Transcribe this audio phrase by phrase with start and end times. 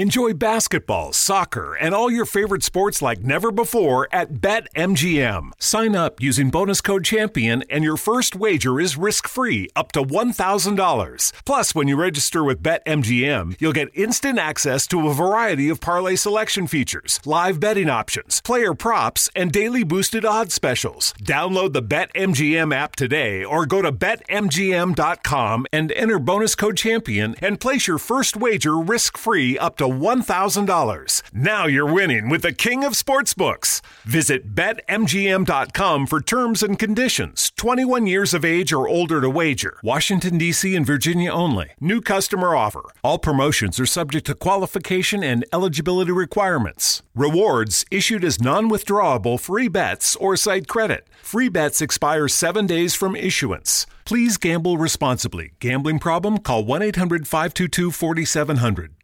[0.00, 5.50] Enjoy basketball, soccer, and all your favorite sports like never before at BetMGM.
[5.58, 11.32] Sign up using bonus code CHAMPION and your first wager is risk-free up to $1,000.
[11.44, 16.16] Plus, when you register with BetMGM, you'll get instant access to a variety of parlay
[16.16, 21.12] selection features, live betting options, player props, and daily boosted odds specials.
[21.22, 27.60] Download the BetMGM app today or go to betmgm.com and enter bonus code CHAMPION and
[27.60, 31.22] place your first wager risk-free up to $1,000.
[31.32, 33.80] Now you're winning with the king of sportsbooks.
[34.04, 37.52] Visit betmgm.com for terms and conditions.
[37.56, 39.78] 21 years of age or older to wager.
[39.82, 40.74] Washington, D.C.
[40.74, 41.70] and Virginia only.
[41.80, 42.84] New customer offer.
[43.02, 47.02] All promotions are subject to qualification and eligibility requirements.
[47.14, 51.08] Rewards issued as non withdrawable free bets or site credit.
[51.22, 53.86] Free bets expire seven days from issuance.
[54.04, 55.52] Please gamble responsibly.
[55.60, 56.38] Gambling problem?
[56.38, 58.99] Call 1 800 522 4700.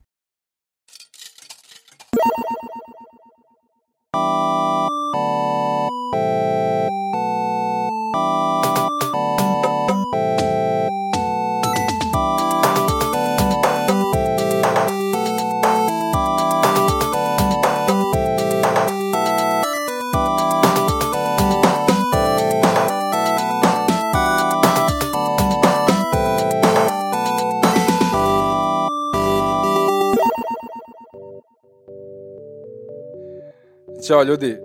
[34.07, 34.57] Ćao ljudi,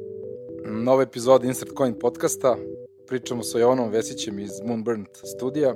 [0.66, 2.58] nova epizoda Insert Coin podcasta.
[3.08, 5.76] Pričamo sa Jovanom Vesićem iz Moonburnt studija.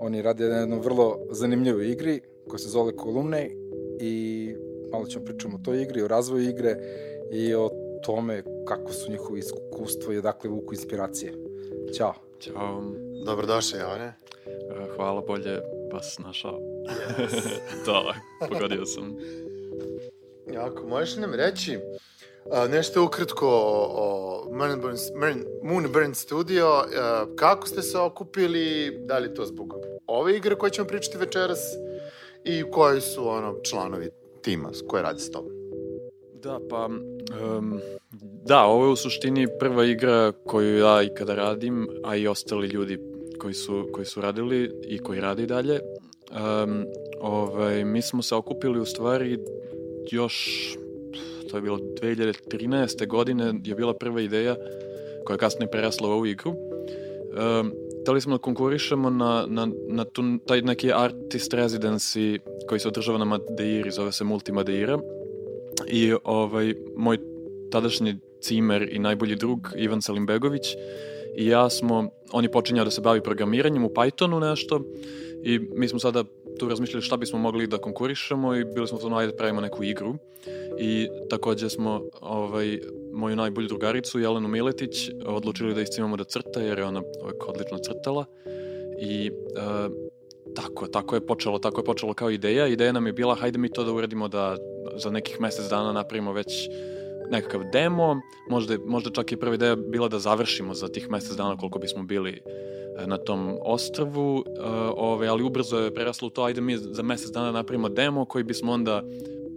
[0.00, 3.50] Oni rade na jednoj vrlo zanimljivoj igri koja se zove Kolumne
[4.00, 4.48] i
[4.92, 6.76] malo ćemo pričamo o toj igri, o razvoju igre
[7.32, 7.70] i o
[8.04, 11.32] tome kako su njihovi iskustvo i odakle vuku inspiracije.
[11.96, 12.14] Ćao.
[12.40, 12.82] Ćao.
[13.26, 14.04] Dobrodošli, Jovane.
[14.04, 14.14] E,
[14.96, 15.60] Hvala, bolje
[15.92, 16.60] vas našao.
[17.86, 18.14] da,
[18.48, 19.16] pogodio sam.
[20.52, 21.78] Jako, možeš nam reći
[22.50, 24.96] a, nešto ukratko o, o Moonburn,
[25.62, 26.84] Moonburn Studio,
[27.36, 29.74] kako ste se okupili, da li to zbog
[30.06, 31.60] ove igre koje ćemo pričati večeras
[32.44, 34.10] i koji su ono članovi
[34.42, 35.52] tima koje radi s tobom?
[36.42, 36.88] Da, pa...
[37.56, 37.80] Um,
[38.46, 42.98] da, ovo je u suštini prva igra koju ja ikada radim, a i ostali ljudi
[43.38, 45.80] koji su, koji su radili i koji radi i dalje.
[46.30, 46.84] Um,
[47.20, 49.38] ovaj, mi smo se okupili u stvari
[50.10, 50.68] još,
[51.54, 53.06] to je bilo 2013.
[53.06, 54.56] godine, je bila prva ideja
[55.24, 56.50] koja je kasnije prerasla u ovu igru.
[56.50, 57.72] Um,
[58.02, 62.38] Hteli smo da konkurišemo na, na, na tu, taj neki artist residency
[62.68, 64.98] koji se održava na Madeiri, zove se Multi Madeira.
[65.88, 67.18] I ovaj, moj
[67.70, 70.62] tadašnji cimer i najbolji drug Ivan Salimbegović
[71.36, 74.80] i ja smo, on je počinjao da se bavi programiranjem u Pythonu nešto
[75.42, 76.24] i mi smo sada
[76.58, 80.14] tu razmišljali šta bismo mogli da konkurišemo i bili smo to ajde pravimo neku igru.
[80.78, 82.80] I takođe smo ovaj,
[83.12, 87.78] moju najbolju drugaricu Jelenu Miletić odlučili da iscimamo da crta jer je ona uvek odlično
[87.78, 88.24] crtala.
[89.00, 89.92] I uh,
[90.54, 92.66] tako, tako je počelo, tako je počelo kao ideja.
[92.66, 94.56] Ideja nam je bila hajde mi to da uradimo da
[94.96, 96.68] za nekih mesec dana napravimo već
[97.30, 98.20] nekakav demo,
[98.50, 102.02] možda, možda čak i prva ideja bila da završimo za tih mesec dana koliko bismo
[102.02, 102.40] bili
[103.06, 104.44] na tom ostrvu, uh,
[104.96, 108.72] ove, ali ubrzo je preraslo to, ajde mi za mesec dana napravimo demo koji bismo
[108.72, 109.02] onda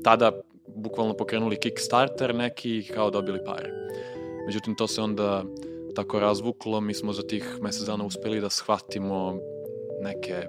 [0.04, 0.32] tada
[0.76, 3.72] bukvalno pokrenuli Kickstarter neki i kao dobili pare.
[4.46, 5.44] Međutim, to se onda
[5.96, 9.40] tako razvuklo, mi smo za tih mesec dana uspeli da shvatimo
[10.04, 10.44] neke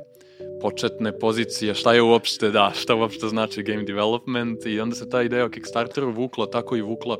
[0.61, 5.23] početne pozicije, šta je uopšte, da, šta uopšte znači game development i onda se ta
[5.23, 7.17] ideja o Kickstarteru vukla tako i vukla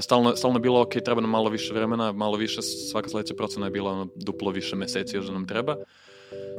[0.00, 3.66] stalno, stalno je bilo ok, treba nam malo više vremena, malo više, svaka sledeća procena
[3.66, 5.76] je bila ono, duplo više meseci još da nam treba,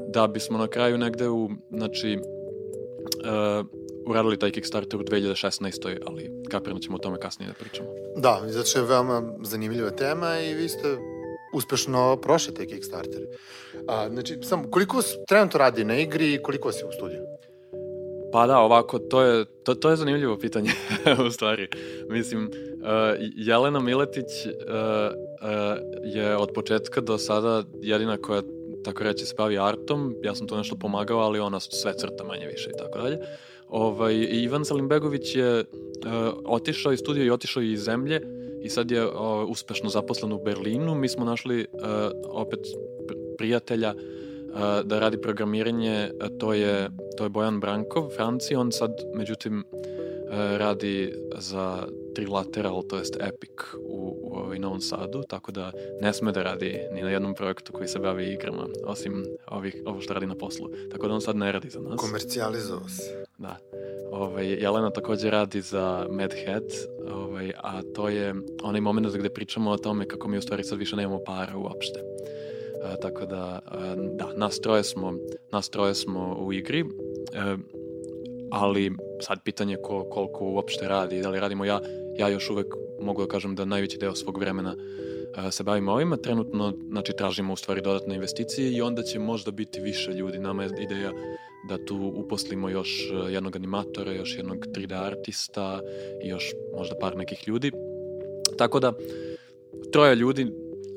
[0.07, 3.65] da bismo na kraju negde u, znači, uh,
[4.07, 5.97] uradili taj Kickstarter u 2016.
[6.05, 7.89] ali kapirno ćemo o tome kasnije da pričamo.
[8.15, 10.97] Da, što je veoma zanimljiva tema i vi ste
[11.53, 13.21] uspešno prošli taj Kickstarter.
[13.87, 17.21] A, znači, sam, koliko trenutno radi na igri i koliko je u studiju?
[18.31, 20.69] Pa da, ovako, to je, to, to je zanimljivo pitanje,
[21.27, 21.67] u stvari.
[22.09, 22.51] Mislim, uh,
[23.35, 28.41] Jelena Miletić uh, uh, je od početka do sada jedina koja,
[28.83, 30.15] tako reći, se bavi artom.
[30.23, 33.17] Ja sam to nešto pomagao, ali ona sve crta manje više i tako dalje.
[33.69, 35.65] Ovaj, Ivan Salimbegović je uh,
[36.45, 38.21] otišao iz studija i otišao iz zemlje
[38.63, 39.13] i sad je uh,
[39.47, 40.95] uspešno zaposlen u Berlinu.
[40.95, 41.81] Mi smo našli uh,
[42.23, 42.59] opet
[43.37, 43.93] prijatelja
[44.83, 49.63] da radi programiranje, to je, to je Bojan Brankov, Franci, on sad, međutim,
[50.57, 53.51] radi za Trilateral, to jest Epic
[53.89, 55.71] u, u ovaj Novom Sadu, tako da
[56.01, 60.01] ne sme da radi ni na jednom projektu koji se bavi igrama, osim ovih, ovo
[60.01, 60.69] što radi na poslu.
[60.91, 61.99] Tako da on sad ne radi za nas.
[61.99, 63.25] Komercijalizovao se.
[63.37, 63.57] da.
[64.11, 66.63] Ovaj, Jelena takođe radi za Madhead,
[67.11, 70.79] ovaj, a to je onaj moment gde pričamo o tome kako mi u stvari sad
[70.79, 71.99] više nemamo para uopšte.
[73.01, 75.13] Tako da, a, da, nas troje smo,
[75.51, 76.85] nas troje smo u igri, e,
[78.51, 78.91] ali
[79.21, 81.81] sad pitanje ko, koliko uopšte radi, da li radimo ja,
[82.17, 82.67] ja još uvek
[83.01, 84.75] mogu da kažem da najveći deo svog vremena
[85.51, 89.81] se bavimo ovima, trenutno znači, tražimo u stvari dodatne investicije i onda će možda biti
[89.81, 90.39] više ljudi.
[90.39, 91.11] Nama je ideja
[91.69, 95.81] da tu uposlimo još e, jednog animatora, još jednog 3D artista
[96.23, 97.71] i još možda par nekih ljudi.
[98.57, 98.93] Tako da,
[99.91, 100.51] troje ljudi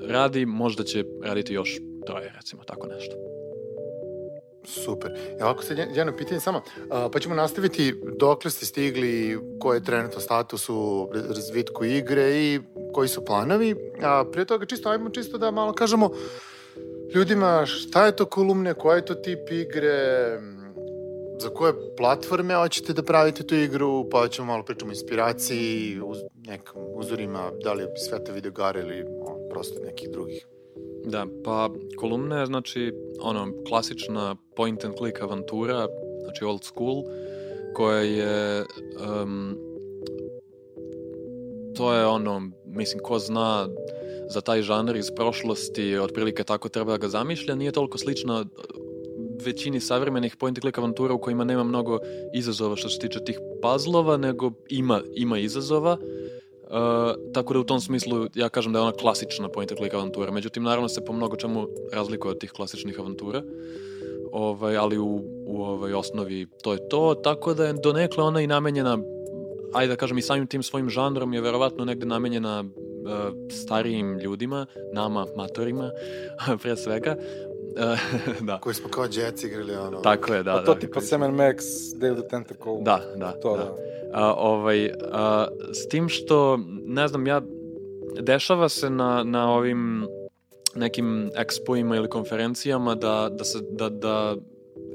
[0.09, 3.17] radi, možda će raditi još troje, recimo, tako nešto.
[4.67, 5.11] Super.
[5.11, 9.85] Evo ovako sad jedno pitanje samo, a, pa ćemo nastaviti dokle ste stigli, koji je
[9.85, 12.61] trenutno status u razvitku igre i
[12.93, 13.77] koji su planovi.
[14.03, 16.11] A prije toga čisto, ajmo čisto da malo kažemo
[17.15, 20.39] ljudima šta je to kolumne, koji je to tip igre,
[21.39, 26.19] za koje platforme hoćete da pravite tu igru, pa ćemo malo pričamo o inspiraciji, uz,
[26.47, 29.05] nekim uzorima, da li sveta videogara ili
[29.55, 30.47] prosto nekih drugih.
[31.05, 35.87] Da, pa kolumna je znači ono klasična point and click avantura,
[36.23, 37.03] znači old school,
[37.75, 38.65] koja je
[39.23, 39.59] um,
[41.77, 43.69] to je ono, mislim, ko zna
[44.31, 48.45] za taj žanr iz prošlosti, otprilike tako treba da ga zamišlja, nije toliko slična
[49.45, 51.99] većini savremenih point and click avantura u kojima nema mnogo
[52.35, 55.93] izazova što se tiče tih puzzlova, nego ima, ima izazova.
[55.93, 56.44] Uh,
[57.33, 60.31] tako da u tom smislu ja kažem da je ona klasična point and click avantura.
[60.31, 63.43] Međutim, naravno se po mnogo čemu razlikuje od tih klasičnih avantura.
[64.33, 68.47] Ovaj, ali u, u ovaj, osnovi to je to, tako da je donekle ona i
[68.47, 68.99] namenjena
[69.75, 73.11] ajde da kažem i samim tim svojim žanrom je verovatno negde namenjena uh,
[73.51, 75.91] starijim ljudima, nama, matorima,
[76.63, 77.17] pre svega,
[78.41, 78.61] da.
[78.61, 80.01] Koji smo kao djeci igrali ono.
[80.01, 80.53] Tako je, da.
[80.53, 81.57] Pa to da, tipa Sam Max,
[81.97, 82.73] Dave the Tentacle.
[82.81, 83.33] Da, da.
[83.33, 83.65] To, da.
[83.65, 83.75] da.
[84.13, 87.43] A, ovaj, a, s tim što, ne znam, ja,
[88.21, 90.07] dešava se na, na ovim
[90.75, 94.37] nekim ekspoima ili konferencijama da, da, se, da, da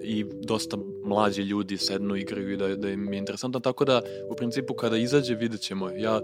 [0.03, 4.01] i dosta mlađi ljudi sednu igraju i da, da im je interesantno, tako da
[4.31, 5.89] u principu kada izađe vidjet ćemo.
[5.89, 6.21] Ja,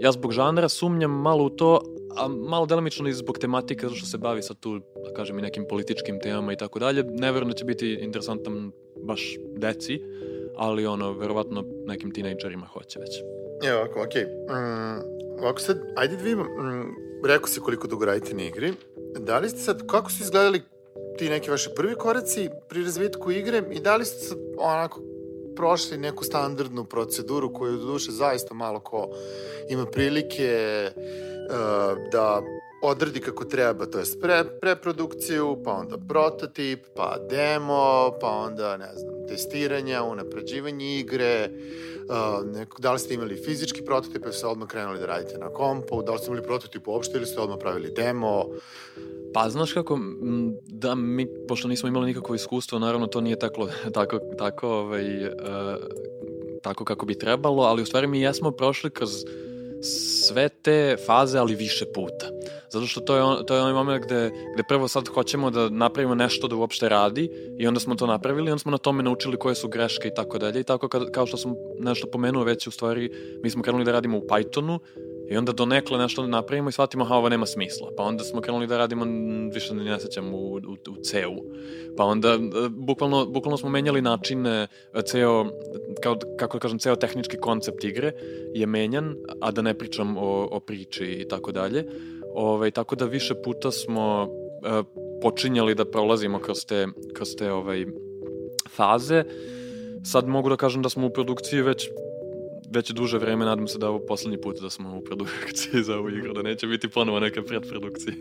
[0.00, 1.80] ja zbog žanra sumnjam malo u to,
[2.16, 5.42] a malo delimično i zbog tematike, zato što se bavi sad tu, da kažem, i
[5.42, 7.02] nekim političkim temama i tako dalje.
[7.02, 8.72] Ne da će biti interesantan
[9.02, 10.00] baš deci,
[10.56, 13.20] ali ono, verovatno nekim tinejdžerima hoće već.
[13.68, 14.24] Evo ovako, okej.
[14.24, 14.96] Okay.
[14.96, 16.94] Mm, ovako sad, ajde da vidimo, mm,
[17.26, 18.72] rekao si koliko dugo radite na igri.
[19.18, 20.62] Da li ste sad, kako su izgledali
[21.18, 25.00] ti neki vaši prvi koraci pri razvitku igre i da li ste sad onako
[25.56, 29.08] prošli neku standardnu proceduru koju do duše zaista malo ko
[29.68, 32.42] ima prilike uh, da
[32.88, 38.90] odradi kako treba, to je pre, preprodukciju, pa onda prototip, pa demo, pa onda, ne
[38.96, 41.50] znam, testiranja, unapređivanje igre,
[42.08, 45.48] uh, neko, da li ste imali fizički prototip, ili ste odmah krenuli da radite na
[45.48, 48.44] kompu, da li ste imali prototip uopšte ili ste odmah pravili demo,
[49.34, 49.98] Pa, znaš kako,
[50.66, 55.32] da mi, pošto nismo imali nikakvo iskustvo, naravno to nije tako, tako, tako, ovaj, uh,
[56.62, 59.24] tako kako bi trebalo, ali u stvari mi jesmo prošli kroz
[60.26, 62.26] sve te faze, ali više puta.
[62.74, 65.68] Zato što to je, on, to je onaj moment gde, gde prvo sad hoćemo da
[65.68, 69.02] napravimo nešto da uopšte radi i onda smo to napravili i onda smo na tome
[69.02, 72.44] naučili koje su greške i tako dalje i tako kad, kao što sam nešto pomenuo
[72.44, 73.10] već u stvari
[73.42, 74.78] mi smo krenuli da radimo u Pythonu
[75.30, 77.90] I onda do nekle nešto da napravimo i shvatimo, ha, ovo nema smisla.
[77.96, 79.04] Pa onda smo krenuli da radimo,
[79.54, 81.44] više ne sećam, u, u, u C-u.
[81.96, 82.38] Pa onda, e,
[82.68, 85.44] bukvalno, bukvalno smo menjali načine, e, ceo,
[86.02, 88.12] kao, kako da kažem, ceo tehnički koncept igre
[88.54, 91.84] je menjan, a da ne pričam o, o priči i tako dalje.
[92.34, 94.28] Ove, tako da više puta smo
[94.64, 94.82] e,
[95.22, 97.86] počinjali da prolazimo kroz te, kroz te ovaj,
[98.70, 99.24] faze.
[100.04, 101.88] Sad mogu da kažem da smo u produkciji već
[102.74, 105.96] već duže vreme, nadam se da je ovo poslednji put da smo u produkciji za
[105.96, 108.16] ovu igru, da neće biti ponovo neke predprodukcije.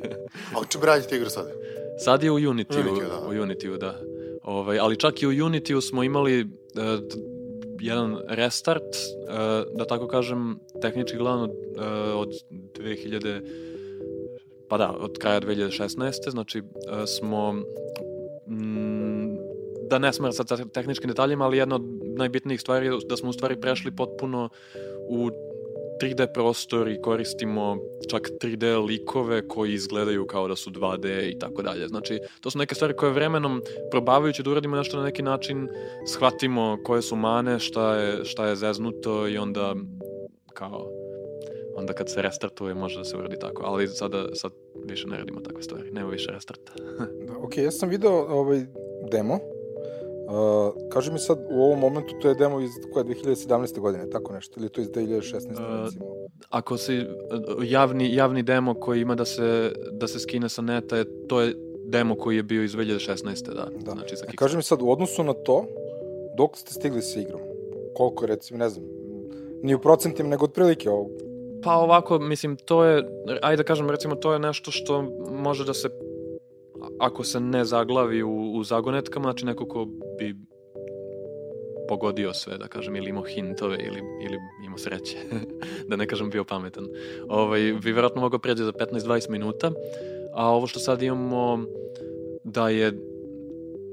[0.56, 1.52] A u čemu radite igru sad?
[1.98, 3.28] Sad je u Unity, Unity, da.
[3.28, 4.00] u Unity, da.
[4.44, 6.48] Ovaj, ali čak i u Unity smo imali uh,
[7.80, 11.52] jedan restart, uh, da tako kažem, tehnički gledano uh,
[12.16, 13.73] od 2000
[14.70, 16.30] pa da, od kraja 2016.
[16.30, 16.66] Znači, uh,
[17.06, 17.54] smo
[18.48, 19.36] mm,
[19.90, 21.84] da ne sad sa tehničkim detaljima, ali jedna od
[22.18, 24.50] najbitnijih stvari je da smo u stvari prešli potpuno
[25.10, 25.30] u
[26.02, 27.78] 3D prostor i koristimo
[28.10, 31.88] čak 3D likove koji izgledaju kao da su 2D i tako dalje.
[31.88, 35.68] Znači, to su neke stvari koje vremenom, probavajući da uradimo nešto na neki način,
[36.08, 39.76] shvatimo koje su mane, šta je, šta je zeznuto i onda
[40.54, 40.90] kao
[41.76, 44.52] onda kad se restartuje može da se uradi tako, ali sada sad
[44.86, 46.72] više ne radimo takve stvari, nema više restarta.
[47.28, 48.66] da, ok, ja sam video ovaj
[49.12, 49.40] demo,
[50.28, 53.80] Uh, kaži mi sad, u ovom momentu to je demo iz koje 2017.
[53.80, 55.36] godine, tako nešto, ili to iz 2016.
[55.36, 56.06] Uh, recimo?
[56.50, 57.06] Ako si
[57.64, 61.56] javni, javni demo koji ima da se, da se skine sa neta, je, to je
[61.86, 63.46] demo koji je bio iz 2016.
[63.46, 63.68] da.
[63.86, 63.92] da.
[63.92, 65.66] Znači, za e, kaži mi sad, u odnosu na to,
[66.38, 67.42] dok ste stigli sa igrom?
[67.96, 68.86] Koliko, recimo, ne znam,
[69.64, 70.90] ni u procentima, nego otprilike?
[71.64, 73.04] Pa ovako, mislim, to je,
[73.42, 75.02] ajde da kažem, recimo, to je nešto što
[75.32, 75.90] može da se
[77.00, 79.86] ako se ne zaglavi u, u zagonetkama, znači neko ko
[80.20, 80.36] bi
[81.88, 85.18] pogodio sve, da kažem, ili imao hintove, ili, ili imao sreće,
[85.90, 86.88] da ne kažem bio pametan,
[87.28, 89.72] ovaj, bi verovatno mogao pređe za 15-20 minuta,
[90.34, 91.66] a ovo što sad imamo
[92.44, 92.94] da je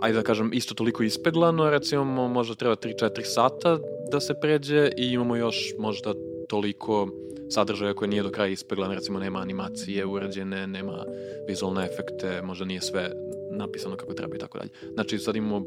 [0.00, 3.78] ajde da kažem, isto toliko ispeglano, recimo možda treba 3-4 sata
[4.12, 6.14] da se pređe i imamo još možda
[6.48, 7.08] toliko
[7.50, 11.04] sadržaja koje nije do kraja ispeglan, recimo nema animacije urađene, nema
[11.48, 13.10] vizualne efekte, možda nije sve
[13.50, 14.70] napisano kako treba i tako dalje.
[14.94, 15.66] Znači sad imamo,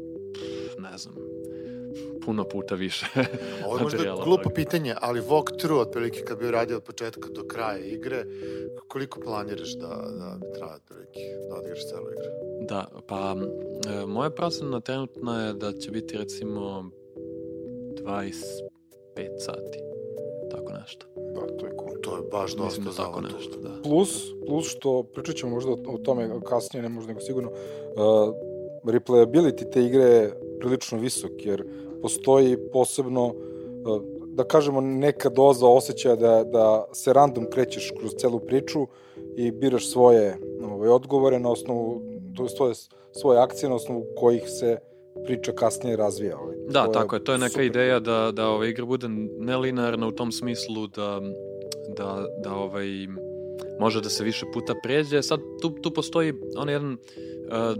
[0.78, 1.14] ne znam,
[2.24, 3.06] puno puta više
[3.66, 7.78] Ovo je možda glupo pitanje, ali walkthrough, otprilike kad bi uradio od početka do kraja
[7.78, 8.24] igre,
[8.88, 9.88] koliko planiraš da,
[10.18, 12.24] da bi traje otprilike, da odigraš celu igru?
[12.68, 13.36] Da, pa
[14.02, 16.90] e, moja procena trenutna je da će biti recimo
[18.04, 19.78] 25 sati,
[20.50, 21.06] tako nešto.
[21.34, 21.73] Da, to je.
[22.14, 23.70] To je baš dosta da tako nešto, da.
[23.82, 28.34] Plus, plus što, pričat ćemo možda o tome kasnije, ne možda nego sigurno, uh,
[28.84, 31.64] replayability te igre je prilično visok, jer
[32.02, 38.40] postoji posebno, uh, da kažemo, neka doza osjećaja da, da se random krećeš kroz celu
[38.40, 38.86] priču
[39.36, 40.38] i biraš svoje
[40.72, 42.02] ovaj, odgovore na osnovu,
[42.36, 42.74] to svoje,
[43.12, 44.78] svoje akcije na osnovu kojih se
[45.24, 46.38] priča kasnije razvija.
[46.38, 46.56] Ovaj.
[46.68, 47.64] Da, to tako je, to je neka super.
[47.64, 51.20] ideja da, da ova igra bude nelinearna u tom smislu da,
[51.96, 52.86] da, da ovaj,
[53.80, 55.22] može da se više puta pređe.
[55.22, 57.76] Sad tu, tu postoji on jedan uh,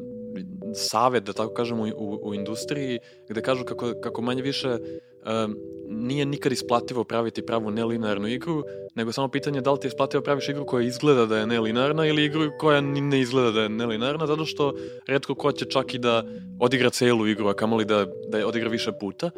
[0.74, 5.54] savet, da tako kažem, u, u, u industriji, gde kažu kako, kako manje više uh,
[5.88, 8.62] nije nikad isplativo praviti pravu nelinearnu igru,
[8.94, 12.06] nego samo pitanje da li ti je isplativo praviš igru koja izgleda da je nelinearna
[12.06, 14.74] ili igru koja ne izgleda da je nelinearna, zato što
[15.06, 16.24] redko ko će čak i da
[16.60, 19.30] odigra celu igru, a kamoli da, da je odigra više puta.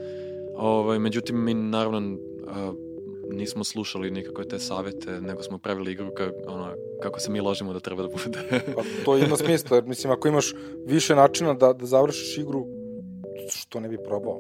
[0.57, 2.87] Ovaj, međutim, mi naravno uh,
[3.31, 7.73] nismo slušali nikakve te savete, nego smo pravili igru ka, ono, kako se mi ložimo
[7.73, 8.39] da treba da bude.
[8.77, 10.55] pa to ima smisla, jer mislim, ako imaš
[10.87, 12.67] više načina da, da završiš igru,
[13.51, 14.39] što ne bi probao?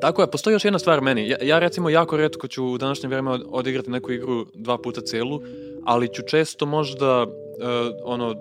[0.00, 1.28] Tako je, postoji još jedna stvar meni.
[1.28, 5.40] Ja, ja recimo jako redko ću u današnje vreme odigrati neku igru dva puta celu,
[5.84, 7.28] ali ću često možda uh,
[8.04, 8.34] ono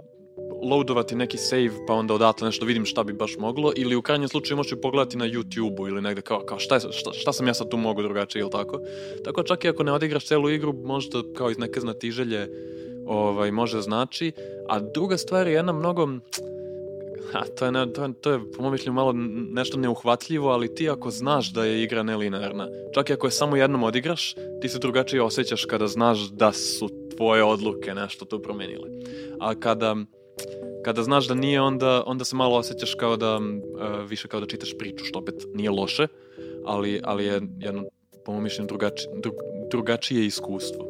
[0.64, 4.30] loadovati neki save pa onda odatle nešto vidim šta bi baš moglo ili u krajnjem
[4.30, 7.54] slučaju možeš pogledati na YouTube-u ili negde kao, kao šta, je, šta, šta sam ja
[7.54, 8.80] sad tu mogu drugačije ili tako.
[9.24, 12.50] Tako čak i ako ne odigraš celu igru možda kao iz neke znatiželje
[13.06, 14.32] ovaj, može znači.
[14.68, 16.08] A druga stvar je jedna mnogo
[17.34, 19.14] A, to, je, ne, to, je, to je po mojom mišljenju malo
[19.52, 23.56] nešto neuhvatljivo, ali ti ako znaš da je igra nelinearna, čak i ako je samo
[23.56, 28.90] jednom odigraš, ti se drugačije osjećaš kada znaš da su tvoje odluke nešto tu promenile.
[29.40, 29.96] A kada,
[30.86, 34.46] kada znaš da nije, onda, onda se malo osjećaš kao da, uh, više kao da
[34.46, 36.08] čitaš priču, što opet nije loše,
[36.66, 37.84] ali, ali je jedno,
[38.26, 39.32] po mojom mišljenju, drugači, dru,
[39.72, 40.86] drugačije iskustvo.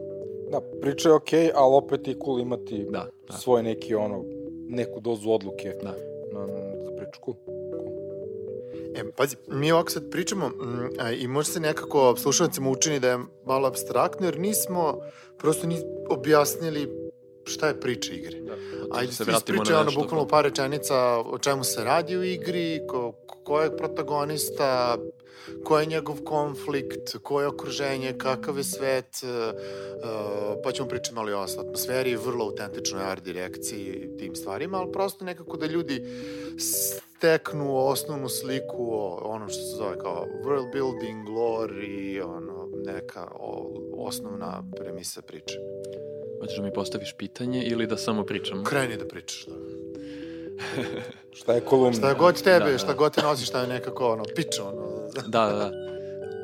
[0.52, 3.34] Da, priča je okej, okay, ali opet je cool imati da, da.
[3.34, 4.24] svoje neki ono,
[4.68, 5.74] neku dozu odluke.
[5.84, 5.96] Da
[6.34, 6.48] na,
[6.84, 7.36] za pričku.
[8.96, 13.10] E, pazi, mi ovako sad pričamo mm, a, i možda se nekako slušalnicima učini da
[13.10, 15.00] je malo abstraktno, jer nismo
[15.38, 15.78] prosto ni
[16.10, 17.05] objasnili
[17.46, 18.40] šta je priča igre.
[18.42, 18.56] Da.
[18.92, 23.12] Ajde, se ispričaj ono bukvalno par rečenica o čemu se radi u igri, ko,
[23.44, 24.98] ko je protagonista,
[25.64, 31.30] ko je njegov konflikt, ko je okruženje, kakav je svet, uh, pa ćemo pričati malo
[31.30, 36.04] i o atmosferi, vrlo autentičnoj art direkciji tim stvarima, ali prosto nekako da ljudi
[36.60, 43.32] steknu osnovnu sliku o ono što se zove kao world building, lore i ono, neka
[43.40, 45.56] o, osnovna premisa priče.
[46.46, 48.64] Hoćeš da mi postaviš pitanje ili da samo pričam?
[48.64, 49.56] Kreni da pričaš, da.
[51.40, 51.94] šta je kolumna?
[51.94, 52.78] Šta je god tebe, da, da.
[52.78, 54.82] šta god te nosi, šta je nekako ono, piče, ono.
[55.16, 55.72] da, da, da.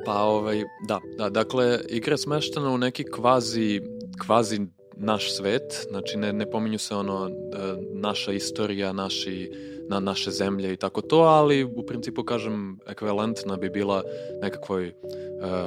[0.06, 3.82] Pa, ovaj, da, da, dakle, igra je smeštena u neki kvazi,
[4.26, 4.60] kvazi
[4.96, 9.52] naš svet, znači ne, ne pominju se ono da, naša istorija, naši,
[9.90, 14.04] na naše zemlje i tako to, ali u principu kažem ekvivalentna bi bila
[14.42, 14.94] nekakvoj uh,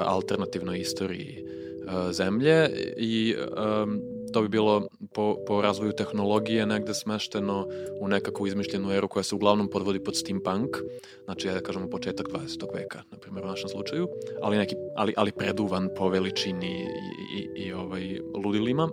[0.00, 3.36] alternativnoj istoriji uh, zemlje i
[3.84, 7.68] um, to bi bilo po, po razvoju tehnologije negde smešteno
[8.00, 10.76] u nekakvu izmišljenu eru koja se uglavnom podvodi pod steampunk,
[11.24, 12.74] znači ja da kažemo početak 20.
[12.74, 14.08] veka, na primjer u našem slučaju,
[14.42, 18.88] ali, neki, ali, ali preduvan po veličini i, i, i ovaj, ludilima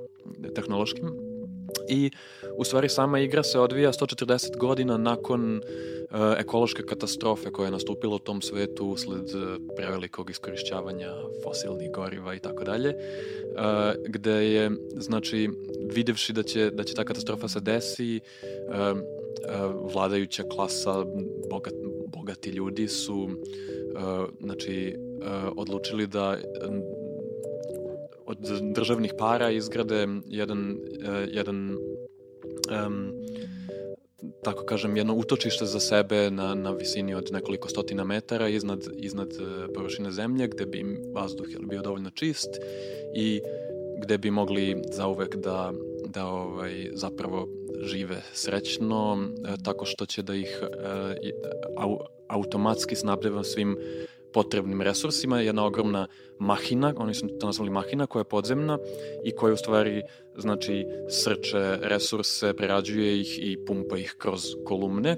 [0.55, 1.09] tehnološkim.
[1.89, 2.11] i
[2.61, 8.15] u stvari sama igra se odvija 140 godina nakon uh, ekološke katastrofe koja je nastupila
[8.15, 9.41] u tom svetu usled uh,
[9.75, 11.11] prevelikog iskorišćavanja
[11.43, 15.49] fosilnih goriva i tako dalje, uh, gde je, znači,
[15.93, 21.05] videvši da će, da će ta katastrofa se desi, uh, uh, vladajuća klasa,
[21.49, 21.73] bogat,
[22.07, 23.29] bogati ljudi su
[24.41, 24.95] znači,
[25.55, 26.37] odlučili da
[28.25, 28.37] od
[28.75, 30.77] državnih para izgrade jedan,
[31.27, 31.77] jedan
[32.85, 33.11] um,
[34.43, 39.29] tako kažem, jedno utočište za sebe na, na visini od nekoliko stotina metara iznad, iznad
[39.75, 42.49] površine zemlje, gde bi vazduh bio dovoljno čist
[43.15, 43.41] i
[44.01, 45.73] gde bi mogli zauvek da,
[46.05, 47.47] da ovaj, zapravo
[47.83, 49.29] žive srećno,
[49.63, 50.59] tako što će da ih
[51.77, 53.77] au, automatski snabdeva svim
[54.33, 56.07] potrebnim resursima, jedna ogromna
[56.39, 58.77] mahina, oni su to nazvali mahina, koja je podzemna
[59.23, 60.01] i koja u stvari
[60.37, 65.17] znači srče resurse, prerađuje ih i pumpa ih kroz kolumne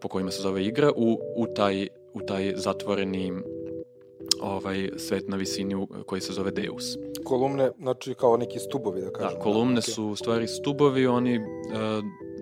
[0.00, 3.32] po kojima se zove igra u, u, taj, u taj zatvoreni
[4.40, 6.84] ovaj svet na visini koji se zove Deus.
[7.24, 9.38] Kolumne, znači kao neki stubovi, da, da kažem.
[9.38, 9.94] Da, kolumne okay.
[9.94, 11.44] su u stvari stubovi, oni uh,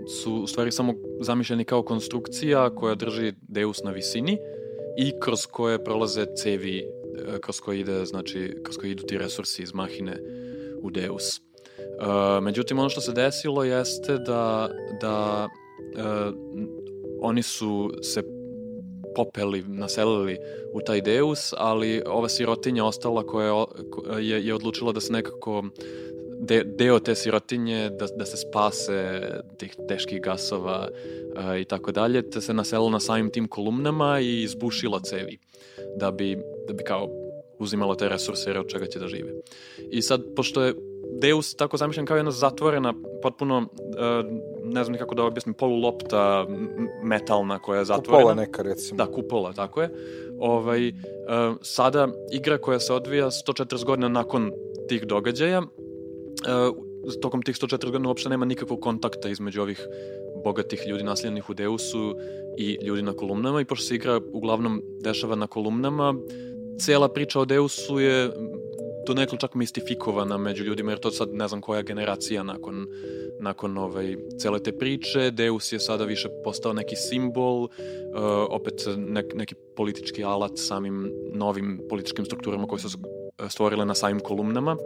[0.08, 4.38] su u stvari samo zamišljeni kao konstrukcija koja drži Deus na visini
[4.98, 9.62] i kroz koje prolaze cevi e, kroz koje ide, znači, kroz koje idu ti resursi
[9.62, 10.20] iz mahine
[10.82, 11.40] u Deus.
[12.00, 15.48] Uh, međutim, ono što se desilo jeste da, da
[15.94, 16.34] uh,
[17.20, 18.22] oni su se
[19.16, 20.38] popeli, naselili
[20.72, 23.64] u taj Deus, ali ova sirotinja ostala koja
[24.20, 25.64] je, je odlučila da se nekako
[26.40, 29.20] de, deo te sirotinje da, da se spase
[29.58, 34.42] tih teških gasova uh, i tako dalje, te se naselila na samim tim kolumnama i
[34.42, 35.38] izbušila cevi
[35.96, 36.38] da bi,
[36.68, 37.08] da bi kao
[37.58, 39.32] uzimala te resurse od čega će da žive.
[39.90, 40.74] I sad, pošto je
[41.20, 43.66] Deus tako zamišljen kao jedna zatvorena, potpuno, uh,
[44.64, 46.46] ne znam nikako da objasnim, polulopta
[47.02, 48.22] metalna koja je zatvorena.
[48.22, 48.96] Kupola neka, recimo.
[48.96, 49.90] Da, kupola, tako je.
[50.38, 50.94] Ovaj, uh,
[51.62, 54.52] sada igra koja se odvija 140 godina nakon
[54.88, 55.62] tih događaja,
[57.22, 59.86] tokom tih 104 godina uopšte nema nikakvog kontakta između ovih
[60.44, 62.16] bogatih ljudi nasljednih u Deusu
[62.58, 66.14] i ljudi na kolumnama i pošto se igra uglavnom dešava na kolumnama,
[66.80, 68.30] cela priča o Deusu je
[69.06, 72.86] to nekako čak mistifikovana među ljudima, jer to sad ne znam koja generacija nakon,
[73.40, 75.30] nakon ovaj, cele te priče.
[75.30, 77.70] Deus je sada više postao neki simbol, uh,
[78.48, 82.88] opet nek, neki politički alat samim novim političkim strukturama koje su
[83.48, 84.76] stvorile na samim kolumnama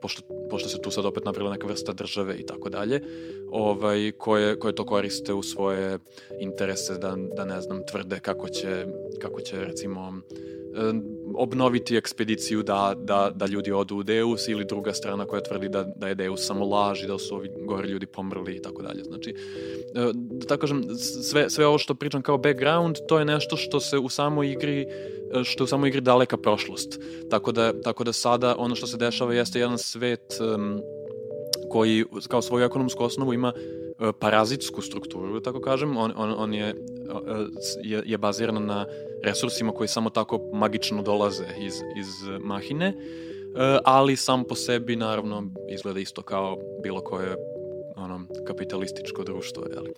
[0.00, 3.02] pošto, pošto se tu sad opet napravila neka vrsta države i tako dalje,
[3.50, 5.98] ovaj, koje, koje to koriste u svoje
[6.40, 8.86] interese da, da ne znam, tvrde kako će,
[9.20, 10.12] kako će recimo
[11.34, 15.82] obnoviti ekspediciju da, da, da ljudi odu u Deus ili druga strana koja tvrdi da,
[15.96, 19.04] da je Deus samo laž i da su ovi gore ljudi pomrli i tako dalje.
[19.04, 20.84] Znači, e, da tako kažem,
[21.22, 24.80] sve, sve ovo što pričam kao background, to je nešto što se u samoj igri
[24.80, 27.00] e, što u samoj igri daleka prošlost.
[27.30, 30.80] Tako da, tako da sada ono što se dešava jeste jedan svet um,
[31.70, 36.54] koji kao svoju ekonomsku osnovu ima e, parazitsku strukturu, da tako kažem, on, on, on
[36.54, 36.74] je,
[37.82, 38.86] je, je baziran na
[39.24, 42.08] resursima koji samo tako magično dolaze iz, iz
[42.40, 42.94] mahine, e,
[43.84, 47.36] ali sam po sebi naravno izgleda isto kao bilo koje
[47.96, 49.92] ono, kapitalističko društvo, jeli?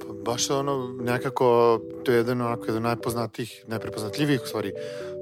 [0.00, 4.72] Pa baš ono, nekako, to je jedan onako, jedan najpoznatijih, najprepoznatljivijih, u stvari,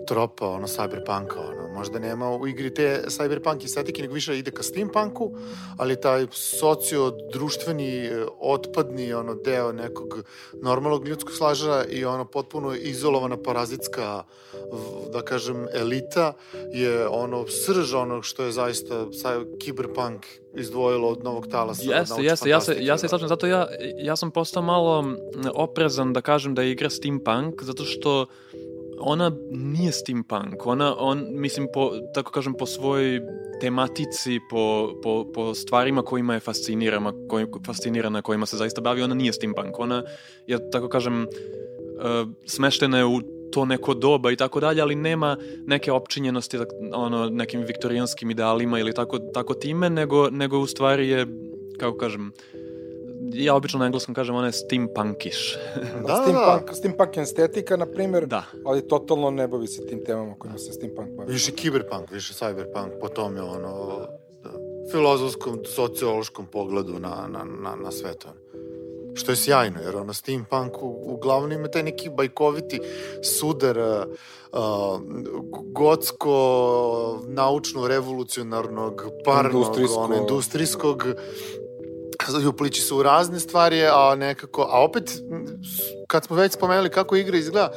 [0.06, 4.62] tropa, ono, cyberpunka, ono, možda nema u igri te cyberpunk estetike, nego više ide ka
[4.62, 5.32] steampunku,
[5.78, 10.22] ali taj socio-društveni, e, otpadni, ono, deo nekog
[10.62, 14.24] normalnog ljudskog slaža i ono, potpuno izolovana parazitska,
[15.12, 16.32] da kažem, elita
[16.72, 19.06] je ono, srž onog što je zaista
[19.58, 21.82] kiberpunk izdvojilo od novog talasa.
[21.82, 25.04] Jeste, jeste, ja se, ja se slažem, zato ja, ja sam postao malo
[25.54, 28.26] oprezan da kažem da je igra steampunk, zato što
[29.00, 33.20] ona nije steampunk, ona, on, mislim, po, tako kažem, po svojoj
[33.60, 39.14] tematici, po, po, po stvarima kojima je fascinirana, koj, fascinirana, kojima se zaista bavi, ona
[39.14, 40.02] nije steampunk, ona
[40.46, 43.20] je, tako kažem, uh, smeštena je u
[43.52, 45.36] to neko doba i tako dalje, ali nema
[45.66, 46.58] neke opčinjenosti
[46.92, 51.26] ono, nekim viktorijanskim idealima ili tako, tako time, nego, nego u stvari je,
[51.78, 52.69] kako kažem, uh,
[53.20, 55.38] ja obično na engleskom kažem ona je steampunkish.
[55.76, 56.74] da, da, steampunk, da.
[56.74, 58.44] steampunk estetika, na primjer, da.
[58.64, 61.32] ali totalno ne bavi se tim temama kojima se steampunk bavi.
[61.32, 64.06] Više kiberpunk, više cyberpunk, po tome ono,
[64.42, 64.50] da,
[64.90, 68.28] filozofskom, sociološkom pogledu na, na, na, na sve to.
[69.14, 72.80] Što je sjajno, jer ono steampunk u, uglavnom ima taj neki bajkoviti
[73.22, 75.00] sudar uh,
[75.72, 81.04] gotsko naučno revolucionarnog parnog industrijskog, ono, industrijskog
[82.48, 85.10] upliči se u razne stvari, a nekako, a opet,
[86.06, 87.72] kad smo već spomenuli kako igra izgleda,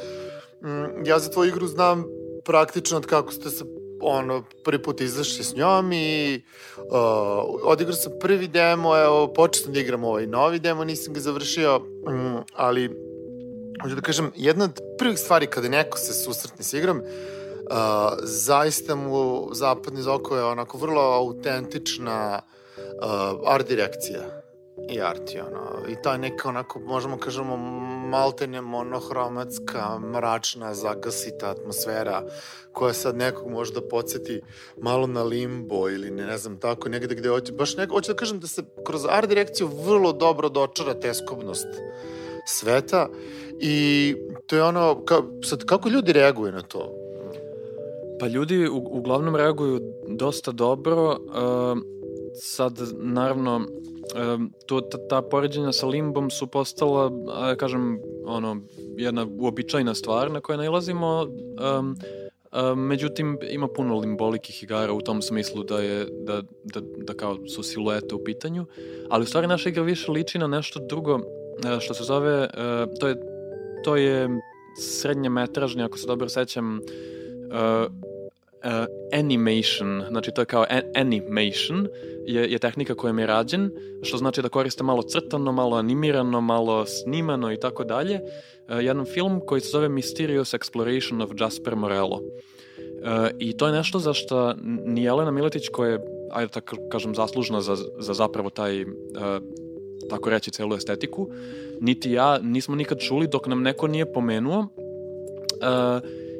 [1.04, 2.04] ja za tvoju igru znam
[2.44, 3.64] praktično od kako ste se
[4.00, 6.42] ono, prvi put izašli s njom i
[6.76, 6.84] uh,
[7.62, 11.80] odigrao sam prvi demo, evo, počeo sam da igram ovaj novi demo, nisam ga završio,
[12.06, 12.90] um, ali
[13.82, 17.06] hoću da kažem, jedna od prvih stvari kada neko se susretne s igrom, uh,
[18.22, 22.54] zaista mu zapadni zoko je onako vrlo autentična uh,
[23.46, 24.44] art direkcija
[24.90, 27.56] i arti, ono, i ta neka onako, možemo kažemo,
[28.08, 32.22] maltene monohromatska, mračna, zagasita atmosfera,
[32.72, 34.40] koja sad nekog možda podsjeti
[34.82, 38.16] malo na limbo ili ne, ne znam tako, negde gde hoće, baš neko, hoću da
[38.16, 41.68] kažem da se kroz art direkciju vrlo dobro dočara teskobnost
[42.46, 43.08] sveta
[43.60, 47.03] i to je ono, ka, sad kako ljudi reaguju na to?
[48.20, 51.78] Pa ljudi u, uglavnom reaguju dosta dobro, uh,
[52.34, 53.60] sad naravno
[54.66, 58.56] to, ta, ta poređenja sa limbom su postala, da kažem, ono,
[58.96, 61.22] jedna uobičajna stvar na koje najlazimo,
[61.78, 61.96] um,
[62.52, 67.46] um, međutim, ima puno limbolikih igara u tom smislu da je, da, da, da kao
[67.46, 68.66] su siluete u pitanju,
[69.10, 71.20] ali u stvari naša igra više liči na nešto drugo,
[71.76, 73.16] e, što se zove, uh, to je,
[73.84, 74.28] to je
[74.80, 77.13] srednje metražnje, ako se dobro sećam, uh, uh,
[79.12, 81.88] animation, znači to je kao animation,
[82.26, 83.70] je, je tehnika kojom je rađen,
[84.02, 88.20] što znači da koriste malo crtano, malo animirano, malo snimano i tako dalje.
[88.68, 92.16] Uh, jedan film koji se zove Mysterious Exploration of Jasper Morello.
[92.16, 94.54] Uh, I to je nešto za što
[94.84, 98.88] ni Jelena Miletić koja je, ajde tako kažem, zaslužna za, za zapravo taj uh,
[100.10, 101.30] tako reći celu estetiku,
[101.80, 104.66] niti ja nismo nikad čuli dok nam neko nije pomenuo uh,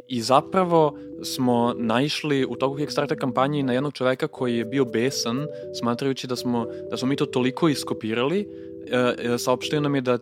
[0.08, 5.46] i zapravo smo naišli u toku Kickstarter kampanje na jednog čoveka koji je bio besan,
[5.80, 8.48] smatrajući da smo, da smo mi to toliko iskopirali,
[8.90, 10.18] e, e, saopštio nam je da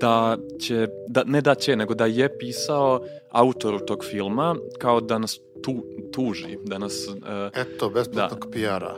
[0.00, 3.00] da će, da, ne da će, nego da je pisao
[3.30, 7.08] autoru tog filma kao da nas tu, tuži, da nas...
[7.08, 7.16] Uh,
[7.54, 8.50] Eto, besplatnog da.
[8.50, 8.96] PR-a.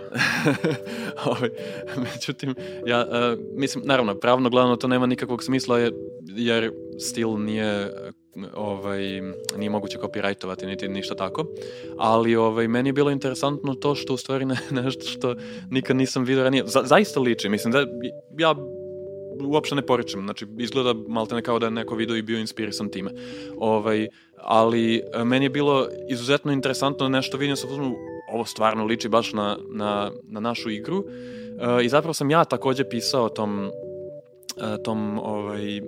[1.30, 1.50] Ovaj,
[1.96, 2.54] međutim,
[2.86, 5.92] ja, uh, mislim, naravno, pravno gledano to nema nikakvog smisla jer,
[6.36, 7.90] jer stil nije
[8.54, 9.20] ovaj,
[9.56, 11.46] nije moguće copyrightovati niti ništa tako,
[11.98, 15.34] ali ovaj, meni je bilo interesantno to što u stvari ne, nešto što
[15.70, 16.64] nikad nisam vidio ranije.
[16.66, 17.78] Za, zaista liči, mislim da
[18.38, 18.54] ja
[19.40, 22.88] uopšte ne poričem, znači izgleda malte ne kao da je neko video i bio inspirisan
[22.88, 23.10] time.
[23.58, 27.96] Ovaj, ali e, meni je bilo izuzetno interesantno nešto vidim sa uzmanu,
[28.32, 31.04] ovo stvarno liči baš na, na, na našu igru
[31.80, 33.70] e, i zapravo sam ja takođe pisao tom,
[34.56, 35.80] e, tom ovaj,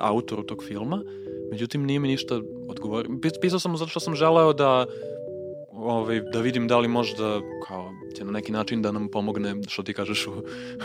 [0.00, 1.02] autoru tog filma
[1.50, 3.10] Međutim, nije mi ništa odgovorio.
[3.40, 4.86] Pisao sam zato što sam želeo da
[5.78, 9.82] ovaj, da vidim da li možda kao će na neki način da nam pomogne što
[9.82, 10.30] ti kažeš u,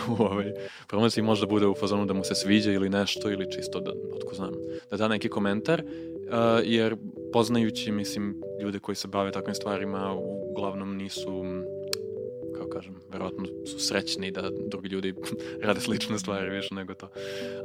[0.09, 0.53] u ovaj,
[0.87, 4.35] promociji možda bude u fazonu da mu se sviđa ili nešto ili čisto da, otko
[4.35, 4.51] znam,
[4.91, 6.95] da da neki komentar uh, jer
[7.33, 10.15] poznajući mislim ljude koji se bave takvim stvarima
[10.51, 11.43] uglavnom nisu
[12.73, 15.13] kažem, verovatno su srećni da drugi ljudi
[15.65, 17.07] rade slične stvari više nego to.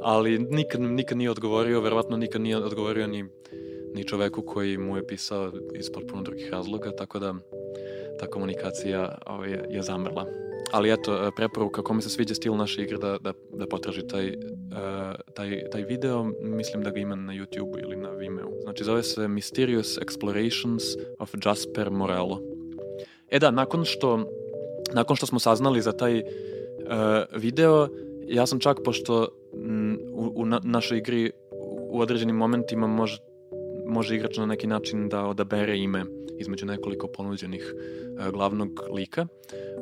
[0.01, 3.25] Ali nikad, nikad nije odgovorio, verovatno nikad nije odgovorio ni,
[3.93, 7.33] ni čoveku koji mu je pisao iz potpuno drugih razloga, tako da
[8.19, 10.25] ta komunikacija ovaj, je, zamrla.
[10.71, 14.35] Ali eto, preporuka kome se sviđa stil naše igre da, da, da potraži taj, uh,
[15.33, 18.49] taj, taj video, mislim da ga ima na YouTube ili na Vimeo.
[18.63, 20.83] Znači zove se Mysterious Explorations
[21.19, 22.41] of Jasper Morello.
[23.29, 24.25] E da, nakon što
[24.93, 26.25] nakon što smo saznali za taj uh,
[27.35, 27.87] video,
[28.27, 31.31] ja sam čak, pošto m, u, u na, našoj igri
[31.89, 33.17] u određenim momentima može,
[33.89, 36.05] može igrač na neki način da odabere ime
[36.39, 39.27] između nekoliko ponuđenih uh, glavnog lika.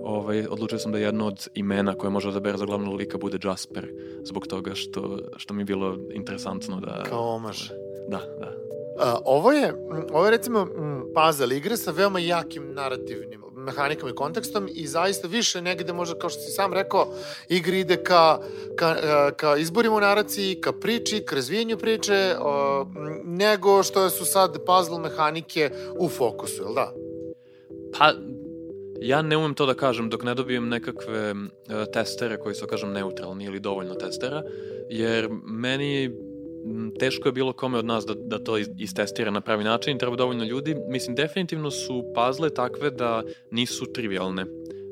[0.03, 3.87] Ovaj, odlučio sam da jedno od imena koje može odabere za glavnog lika bude Jasper,
[4.23, 7.03] zbog toga što, što mi je bilo interesantno da...
[7.03, 7.69] Kao omaž.
[8.09, 8.53] Da, da.
[8.97, 9.73] Uh, ovo je,
[10.11, 10.67] ovo je recimo
[11.15, 16.29] puzzle igre sa veoma jakim narativnim mehanikom i kontekstom i zaista više negde možda, kao
[16.29, 17.13] što si sam rekao,
[17.49, 18.39] igra ide ka,
[18.75, 22.85] ka, e, ka izborima u naraciji, ka priči, ka razvijenju priče, o,
[23.23, 26.93] nego što su sad puzzle mehanike u fokusu, je li da?
[27.97, 28.13] Pa,
[29.01, 31.37] ja ne umem to da kažem dok ne dobijem nekakve uh,
[31.93, 34.43] testere koji su, kažem, neutralni ili dovoljno testera,
[34.89, 36.11] jer meni
[36.99, 40.15] teško je bilo kome od nas da, da to istestira na pravi način i treba
[40.15, 40.75] dovoljno ljudi.
[40.87, 44.45] Mislim, definitivno su puzzle takve da nisu trivialne.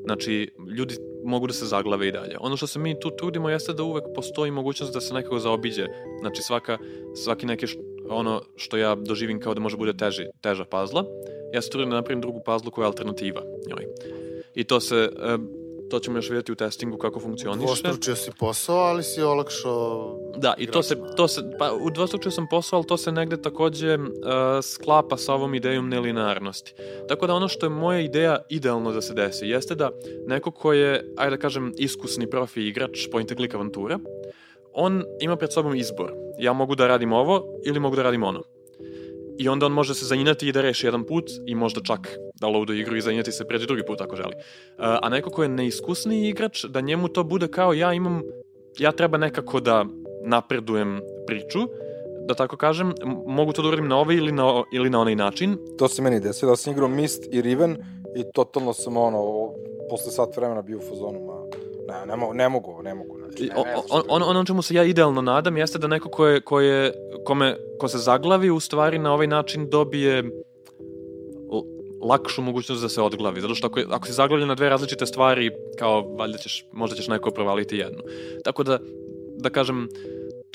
[0.04, 2.36] Znači, ljudi mogu da se zaglave i dalje.
[2.40, 5.86] Ono što se mi tu trudimo jeste da uvek postoji mogućnost da se nekako zaobiđe.
[6.20, 6.78] Znači, svaka,
[7.14, 11.04] svaki neki š, ono što ja doživim kao da može bude teži, teža pazla,
[11.54, 13.86] ja se trudim da napravim drugu pazlu koja je alternativa njoj.
[14.54, 15.08] I to se,
[15.90, 17.66] to ćemo još vidjeti u testingu kako funkcioniše.
[17.66, 22.46] Dvostručio si posao, ali si olakšao Da, i to se, to se, pa udvostručio sam
[22.50, 24.04] posao, ali to se negde takođe uh,
[24.62, 26.74] sklapa sa ovom idejom nelinearnosti.
[27.08, 29.90] Tako da ono što je moja ideja idealno da se desi, jeste da
[30.26, 33.98] neko ko je, ajde da kažem, iskusni profi igrač point and click avantura,
[34.72, 36.12] on ima pred sobom izbor.
[36.38, 38.42] Ja mogu da radim ovo ili mogu da radim ono.
[39.38, 42.08] I onda on može se zainati i da reši jedan put i možda čak
[42.40, 44.34] da loaduje igru i zainati se pređe drugi put ako želi.
[44.34, 44.42] Uh,
[44.78, 48.22] a neko ko je neiskusniji igrač, da njemu to bude kao ja imam,
[48.78, 49.84] ja treba nekako da
[50.24, 51.58] napredujem priču,
[52.28, 52.94] da tako kažem,
[53.26, 55.58] mogu to da uradim na ovaj ili na, ili na onaj način.
[55.78, 57.76] To se meni desilo, da sam igrao Mist i Riven
[58.16, 59.50] i totalno sam ono,
[59.90, 63.18] posle sat vremena bio u fazonu, ma, ne, ne, mogu, ne mogu, ne mogu.
[63.18, 65.86] Znači, ne, ne znam o- šta on, ono čemu se ja idealno nadam jeste da
[65.86, 66.92] neko ko je, ko je
[67.24, 70.24] kome, ko se zaglavi u stvari na ovaj način dobije
[72.02, 73.40] lakšu mogućnost da se odglavi.
[73.40, 77.08] Zato što ako, ako si zaglavljen na dve različite stvari, kao valjda ćeš, možda ćeš
[77.08, 78.02] neko provaliti jednu.
[78.44, 78.78] Tako da,
[79.36, 79.88] da kažem,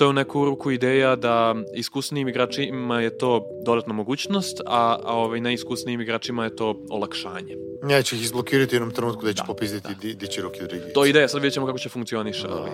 [0.02, 5.16] to je u neku ruku ideja da iskusnijim igračima je to dodatna mogućnost, a, a
[5.16, 7.56] ovaj, neiskusnijim igračima je to olakšanje.
[7.84, 10.94] Neće ih izblokirati u jednom trenutku da će Da, popizditi di, di će ruke drigi.
[10.94, 12.48] To je ideja, sad vidjet ćemo kako će funkcioniše.
[12.48, 12.54] Da.
[12.54, 12.72] ali...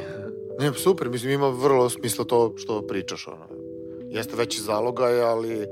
[0.59, 3.47] Ne, super, mislim, ima vrlo smisla to što pričaš, ono.
[4.09, 5.65] Jeste veći zalogaj, ali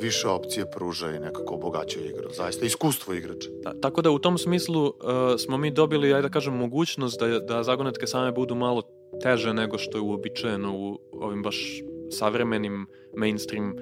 [0.00, 2.28] više opcije pruža i nekako obogaćuje igru.
[2.36, 3.48] Zaista, iskustvo igrača.
[3.62, 4.92] Da, tako da u tom smislu uh,
[5.38, 8.82] smo mi dobili, ajde da kažem, mogućnost da, da zagonetke same budu malo
[9.22, 12.86] teže nego što je uobičajeno u ovim baš savremenim
[13.16, 13.74] mainstream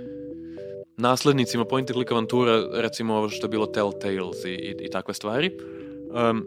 [0.96, 5.14] naslednicima point and click avantura, recimo ovo što je bilo Telltales i, i, i takve
[5.14, 5.50] stvari.
[6.30, 6.46] Um,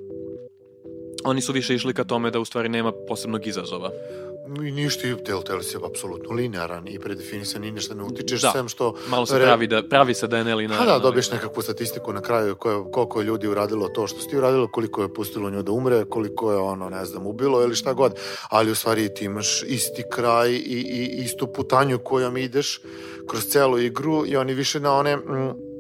[1.24, 3.92] oni su više išli ka tome da u stvari nema posebnog izazova.
[4.68, 8.52] I ništa, Telltale je apsolutno linearan i predefinisan i ništa ne utičeš, Da.
[8.52, 8.96] sem što...
[9.10, 10.78] Malo se pravi, da, pravi se da je nelina.
[10.78, 14.38] Pa da, dobiješ nekakvu statistiku na kraju koje, koliko je ljudi uradilo to što ti
[14.38, 17.94] uradilo, koliko je pustilo nju da umre, koliko je ono, ne znam, ubilo ili šta
[17.94, 18.14] god,
[18.50, 22.82] ali u stvari ti imaš isti kraj i, i istu putanju kojom ideš
[23.30, 25.71] kroz celu igru i oni više na one mm,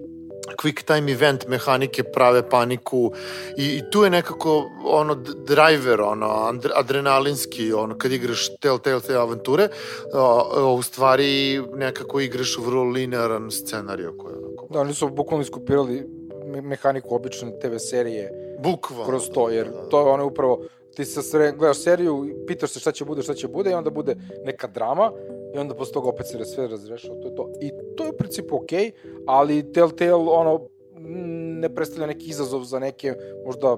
[0.55, 3.11] quick time event mehanike prave paniku
[3.57, 5.15] i, i tu je nekako ono
[5.47, 9.67] driver, ono adrenalinski, ono kad igraš Telltale te avanture,
[10.13, 15.09] o, u stvari nekako igraš u vrlo linearan scenariju koji je onako Da, oni su
[15.09, 16.07] bukvalno iskopirali
[16.45, 18.31] me mehaniku obične TV serije
[18.63, 19.89] bukvalno kroz to, jer Da, da, da.
[19.89, 20.63] to je ono upravo,
[20.95, 23.89] ti se sre, gledaš seriju, pitaš se šta će bude, šta će bude i onda
[23.89, 25.11] bude neka drama
[25.55, 27.49] i onda posle toga opet se sve razrešava, to je to.
[27.61, 28.91] I to je u principu okej,
[29.27, 31.03] ali Telltale ono m,
[31.59, 33.13] ne predstavlja neki izazov za neke
[33.45, 33.77] možda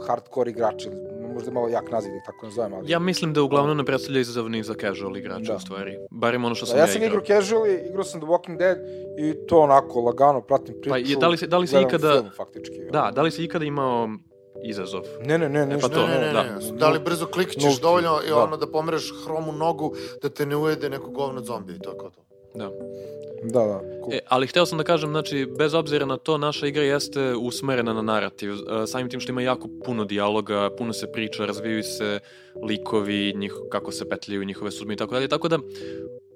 [0.00, 0.90] hardcore igrače,
[1.34, 2.90] možda malo jak naziv da ih tako nazovem, ali...
[2.90, 5.56] Ja mislim da uglavnom ne predstavlja izazov ni za casual igrače Da.
[5.56, 5.98] u stvari.
[6.12, 8.78] Barem ono što sam Da, ja, ja sam igrao casual, igrao sam The Walking Dead
[9.18, 10.90] i to onako lagano pratim priču.
[10.90, 12.80] Pa je- da li se- da li se ikada- Film, faktički.
[12.92, 14.08] Da, da li si ikada imao
[14.64, 15.02] izazov?
[15.24, 15.88] Ne, ne, ne, ništa.
[15.88, 16.42] pa to, Ne, ne, ne, da.
[16.42, 16.78] ne.
[16.78, 18.36] Da li brzo klikćeš dovoljno i da.
[18.36, 22.20] ono da pomereš hromu nogu da te ne ujede neko govno zombi i tako to.
[22.54, 22.70] Da.
[23.44, 23.80] Da, da.
[24.04, 24.12] Cool.
[24.14, 27.92] E, ali hteo sam da kažem, znači, bez obzira na to, naša igra jeste usmerena
[27.92, 28.52] na narativ.
[28.52, 32.20] E, Samim tim što ima jako puno dijaloga, puno se priča, razvijaju se
[32.62, 35.28] likovi, njih, kako se petljaju njihove sudme i tako dalje.
[35.28, 35.58] Tako da,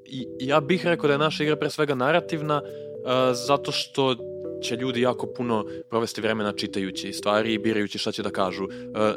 [0.05, 4.17] i, ja bih rekao da je naša igra pre svega narativna, e, zato što
[4.63, 8.65] će ljudi jako puno provesti vremena čitajući stvari i birajući šta će da kažu.
[8.65, 8.69] E,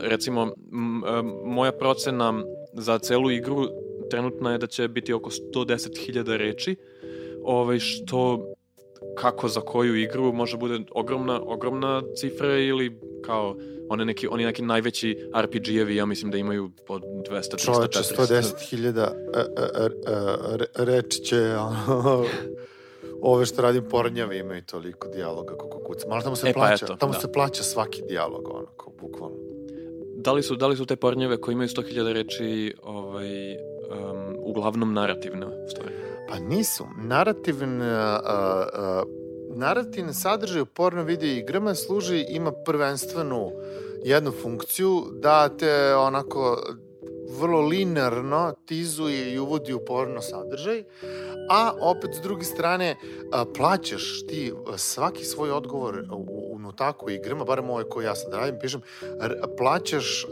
[0.01, 0.51] recimo, e,
[1.45, 3.67] moja procena za celu igru
[4.09, 6.75] trenutna je da će biti oko 110.000 reči,
[7.43, 8.45] ovaj, što
[9.17, 13.55] kako za koju igru može bude ogromna, ogromna cifra ili kao
[13.89, 18.41] one neki, oni neki najveći RPG-evi, ja mislim da imaju po 200, 300, Čoveče, 400.
[18.71, 19.89] 110.000 e, e, e,
[20.53, 21.55] e, reči će
[23.21, 26.11] ove što radim pornjavi imaju toliko dijaloga kako kucam.
[26.11, 27.19] Ali tamo se E, pa plaća, eto, tamo da.
[27.19, 29.37] se plaća svaki dijalog, onako, bukvalno.
[30.15, 34.93] Da li su, da li su te pornjeve koji imaju 100.000 reči ovaj, um, uglavnom
[34.93, 35.93] narativne stvari?
[36.29, 36.85] Pa nisu.
[36.97, 39.03] Narativn, a, a, a,
[39.55, 43.51] narativni sadržaj u porno video igrama služi, ima prvenstvenu
[44.03, 46.63] jednu funkciju da te onako
[47.29, 50.83] vrlo linearno tizuje i uvodi u porno sadržaj,
[51.49, 52.95] a opet s druge strane
[53.55, 58.59] plaćaš ti svaki svoj odgovor u, u notaku igrama, barem ovaj koji ja sad radim,
[58.61, 58.81] pišem,
[59.57, 60.25] plaćaš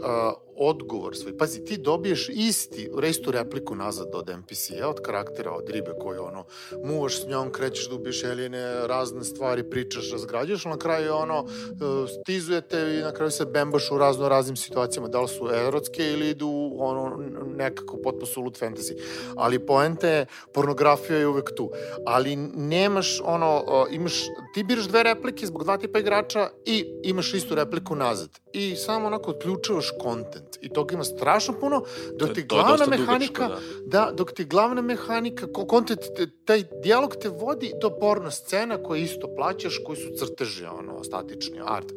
[0.58, 1.36] odgovor svoj.
[1.38, 6.44] Pazi, ti dobiješ isti, istu repliku nazad od NPC-a, od karaktera, od ribe koji ono,
[6.84, 12.08] muvaš s njom, krećeš ubiješ alijene, razne stvari, pričaš, razgrađuješ, ali na kraju ono, e,
[12.22, 16.28] stizujete i na kraju se bembaš u razno raznim situacijama, da li su erotske ili
[16.28, 17.16] idu ono,
[17.56, 18.92] nekako potpuno sulut fantasy.
[19.36, 21.70] Ali poenta je, pornografija je uvek tu.
[22.06, 27.54] Ali nemaš ono, imaš, ti biraš dve replike zbog dva tipa igrača i imaš istu
[27.54, 28.30] repliku nazad.
[28.52, 30.47] I samo onako odključavaš kontent.
[30.60, 31.82] I toga ima strašno puno,
[32.18, 34.04] dok ti glavna mehanika, dugačko, da.
[34.04, 34.12] da.
[34.12, 36.00] dok ti glavna mehanika, kontent,
[36.44, 41.60] taj dijalog te vodi do porno scena koje isto plaćaš, koji su crteži, ono, statični
[41.64, 41.92] art.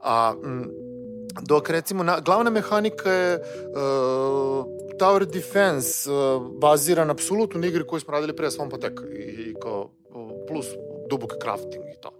[0.00, 0.70] A, m,
[1.42, 4.66] dok recimo na, glavna mehanika je uh,
[4.98, 9.54] Tower Defense uh, baziran apsolutno na igri koju smo radili pre Swamp Attack i, i
[9.62, 9.90] kao
[10.48, 10.66] plus
[11.10, 12.15] dubok crafting i to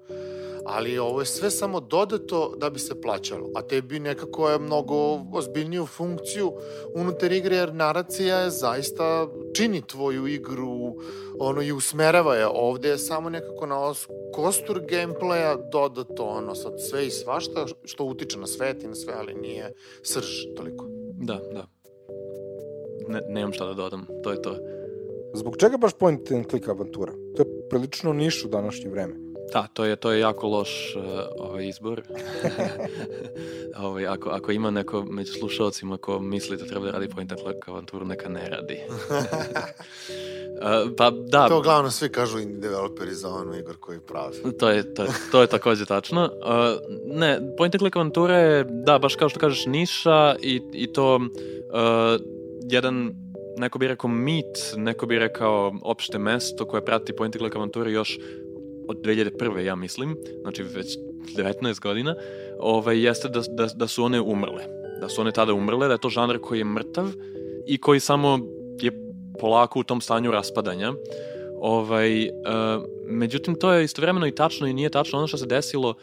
[0.69, 5.21] ali ovo je sve samo dodato da bi se plaćalo, a tebi nekako je mnogo
[5.33, 6.53] ozbiljniju funkciju
[6.95, 10.97] unutar igre, jer naracija je zaista čini tvoju igru
[11.39, 12.47] ono, i usmerava je.
[12.47, 13.95] Ovde je samo nekako na
[14.35, 19.15] kostur gameplaya dodato ono, sad sve i svašta što utiče na svet i na sve,
[19.19, 20.27] ali nije srž
[20.57, 20.87] toliko.
[21.13, 21.67] Da, da.
[23.09, 24.57] Ne, nemam šta da dodam, to je to.
[25.35, 27.13] Zbog čega baš point and click avantura?
[27.37, 29.26] To je prilično niš u današnje vreme.
[29.53, 31.03] Da, to je, to je jako loš uh,
[31.39, 32.03] ovaj izbor.
[33.87, 37.41] ovaj, ako, ako ima neko među slušalcima ko misli da treba da radi point and
[37.41, 38.79] click avanturu, neka ne radi.
[38.89, 38.97] uh,
[40.99, 41.49] pa da.
[41.49, 44.59] To uglavnom svi kažu indie developeri za onu igor koji pravi.
[44.59, 46.23] To je, to, to je takođe tačno.
[46.23, 46.29] Uh,
[47.19, 51.17] ne, point and click avantura je, da, baš kao što kažeš, niša i, i to
[51.17, 52.21] uh,
[52.71, 53.15] jedan
[53.57, 57.93] neko bi rekao mit, neko bi rekao opšte mesto koje prati point and click avanture
[57.93, 58.19] još
[58.89, 59.59] od 2001.
[59.59, 60.99] ja mislim, znači već
[61.37, 62.15] 19 godina,
[62.59, 64.65] ovaj, jeste da, da, da su one umrle.
[65.01, 67.09] Da su one tada umrle, da je to žanr koji je mrtav
[67.67, 68.39] i koji samo
[68.81, 68.91] je
[69.41, 70.93] polako u tom stanju raspadanja.
[71.61, 72.31] Ovaj, uh,
[73.07, 75.19] međutim, to je istovremeno i tačno i nije tačno.
[75.19, 75.95] Ono što se desilo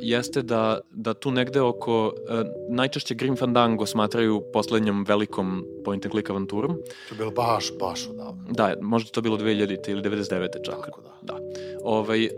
[0.00, 6.12] jeste da, da tu negde oko, uh, najčešće Grim Fandango smatraju poslednjom velikom point and
[6.12, 6.76] click avanturom.
[7.08, 8.44] To je bilo baš, baš odavno.
[8.50, 10.48] Da, možda to bilo 2000 ili 99.
[10.64, 10.74] čak.
[10.84, 11.10] Tako da.
[11.22, 11.38] da.
[11.82, 12.30] Ovaj, uh,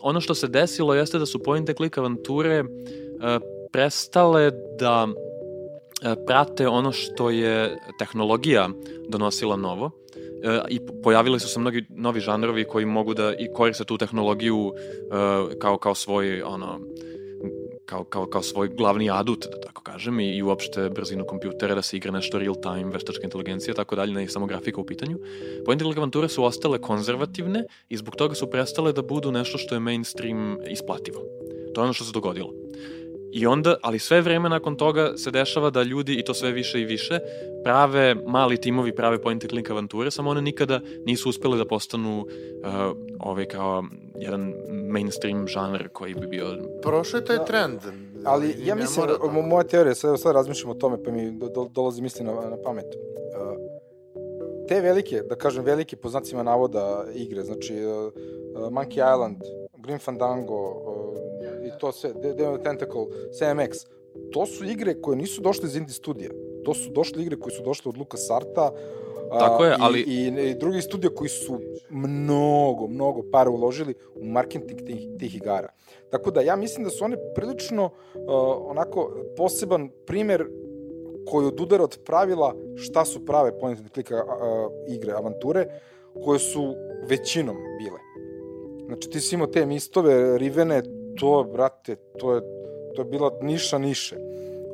[0.00, 2.68] ono što se desilo jeste da su point and click avanture uh,
[3.72, 5.08] prestale da
[6.26, 8.68] prate ono što je tehnologija
[9.08, 10.01] donosila novo E,
[10.68, 14.72] i pojavili su se mnogi novi žanrovi koji mogu da i koriste tu tehnologiju uh,
[15.58, 16.80] kao, kao svoj ono,
[17.86, 21.82] kao, kao, kao svoj glavni adut, da tako kažem, i, i uopšte brzinu kompjutera, da
[21.82, 25.18] se igra nešto real time, veštačka inteligencija, tako dalje, ne samo grafika u pitanju.
[25.68, 29.80] And avanture su ostale konzervativne i zbog toga su prestale da budu nešto što je
[29.80, 31.20] mainstream isplativo.
[31.74, 32.52] To je ono što se dogodilo.
[33.32, 36.80] I onda, ali sve vreme nakon toga se dešava da ljudi, i to sve više
[36.80, 37.18] i više,
[37.64, 42.20] prave mali timovi, prave point and click avanture, samo one nikada nisu uspele da postanu
[42.20, 42.26] uh,
[43.20, 43.84] ovaj kao
[44.16, 46.46] jedan mainstream žanr koji bi bio...
[46.82, 47.44] Prošao je taj da.
[47.44, 47.80] trend.
[48.24, 51.68] Ali ja mislim, da moja teorija, sad, sad razmišljam o tome, pa mi do, do,
[51.74, 52.86] dolazi misli na, na pamet.
[52.86, 53.56] Uh,
[54.68, 58.12] te velike, da kažem velike po znacima navoda igre, znači uh,
[58.62, 59.36] uh, Monkey Island,
[59.78, 61.31] Grim Fandango, uh,
[61.82, 63.86] to sve, the Tentacle, CMX,
[64.32, 66.30] to su igre koje nisu došle iz indie studija.
[66.64, 68.70] To su došle igre koje su došle od Luka Sarta,
[69.38, 70.00] Tako je, ali...
[70.00, 75.36] I, i, i drugi studio koji su mnogo, mnogo para uložili u marketing tih, tih
[75.36, 75.68] igara.
[76.10, 77.90] Tako da ja mislim da su one prilično uh,
[78.70, 80.46] onako poseban primer
[81.30, 84.18] koji odudara od pravila šta su prave point and click uh,
[84.88, 85.66] igre, avanture,
[86.24, 86.74] koje su
[87.08, 87.98] većinom bile.
[88.86, 90.82] Znači ti si imao te mistove, Rivene,
[91.16, 92.42] to, brate, to je,
[92.96, 94.16] to je bila niša niše.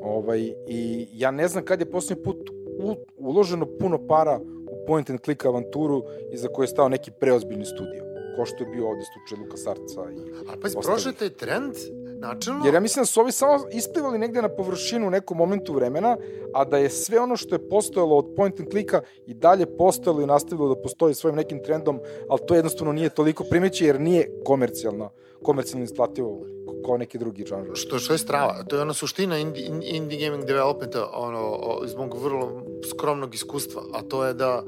[0.03, 5.11] Ovaj, I ja ne znam kad je posljednji put u, uloženo puno para u point
[5.11, 8.05] and click avanturu iza koje je stao neki preozbiljni studio.
[8.37, 11.75] Ko što je bio ovde slučaj Luka Sarca i A pa prošao taj trend
[12.19, 12.65] načelno...
[12.65, 16.17] Jer ja mislim da su ovi samo isplivali negde na površinu u nekom momentu vremena,
[16.55, 20.23] a da je sve ono što je postojalo od point and clicka i dalje postojalo
[20.23, 24.31] i nastavilo da postoji svojim nekim trendom, ali to jednostavno nije toliko primeći jer nije
[24.45, 25.11] komercijalno
[25.43, 26.41] komercijalno isplativo
[26.87, 27.71] kao neki drugi žanr.
[27.75, 28.65] Što, što je strava.
[28.69, 34.03] To je ona suština indie, indie gaming developmenta, ono, iz mog vrlo skromnog iskustva, a
[34.03, 34.63] to je da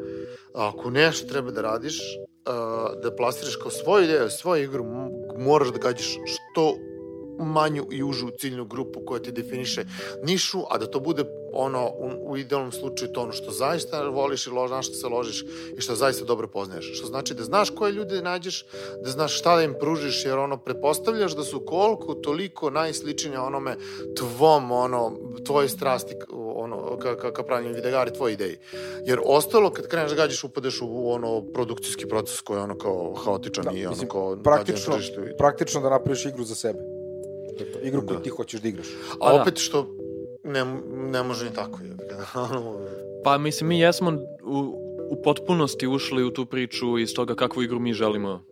[0.54, 2.00] ako nešto treba da radiš,
[3.02, 4.84] da plastiraš kao svoju ideju, svoju igru,
[5.38, 6.74] moraš da gađaš što
[7.44, 9.84] manju i užu ciljnu grupu koja ti definiše
[10.22, 14.46] nišu, a da to bude ono, u, u idealnom slučaju to ono što zaista voliš
[14.46, 15.44] i lož, na što se ložiš
[15.76, 16.98] i što zaista dobro poznaješ.
[16.98, 18.66] Što znači da znaš koje ljude nađeš,
[19.04, 23.76] da znaš šta da im pružiš, jer ono, prepostavljaš da su koliko toliko najsličnije onome
[24.16, 25.12] tvom, ono,
[25.46, 26.14] tvoje strasti
[27.02, 28.58] ka, ka, ka pravljenju videgari tvoje ideji.
[29.04, 32.78] Jer ostalo, kad kreneš da gađaš, upadaš u, u ono produkcijski proces koji je ono
[32.78, 34.98] kao haotičan Da, i ono mislim, kao praktično,
[35.38, 36.99] praktično da napraviš igru za sebe.
[37.58, 38.22] To je to, igru koju Da.
[38.22, 38.86] ti hoćeš da igraš.
[39.20, 39.42] A da.
[39.42, 39.86] opet što
[40.44, 40.64] ne,
[41.10, 41.78] ne može ni tako.
[41.82, 41.96] Je.
[43.24, 44.10] Pa mislim, mi jesmo
[44.44, 44.58] u,
[45.10, 48.50] u potpunosti ušli u tu priču iz toga kakvu igru mi želimo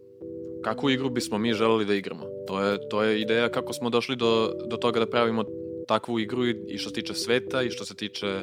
[0.63, 2.25] kakvu igru bismo mi želeli da igramo.
[2.47, 5.45] To je, to je ideja kako smo došli do, do toga da pravimo
[5.87, 8.43] takvu igru i, i što se tiče sveta i što se tiče uh,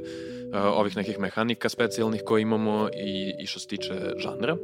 [0.54, 4.58] ovih nekih mehanika specijalnih koje imamo i, i što se tiče žanra.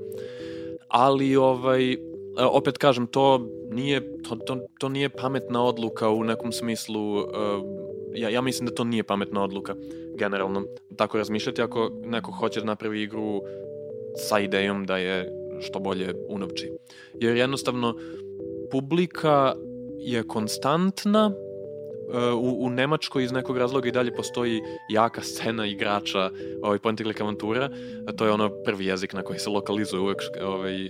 [0.87, 1.97] Ali ovaj,
[2.37, 7.27] opet kažem, to nije, to, to, to nije pametna odluka u nekom smislu, uh,
[8.13, 9.75] ja, ja mislim da to nije pametna odluka
[10.17, 10.63] generalno
[10.95, 13.41] tako razmišljati ako neko hoće da napravi igru
[14.15, 16.71] sa idejom da je što bolje unovči.
[17.13, 17.95] Jer jednostavno
[18.71, 19.53] publika
[19.97, 26.29] je konstantna e, u, u Nemačkoj iz nekog razloga i dalje postoji jaka scena igrača
[26.61, 27.69] ovaj, point and click avantura,
[28.15, 30.89] to je ono prvi jezik na koji se lokalizuje uvek ovaj,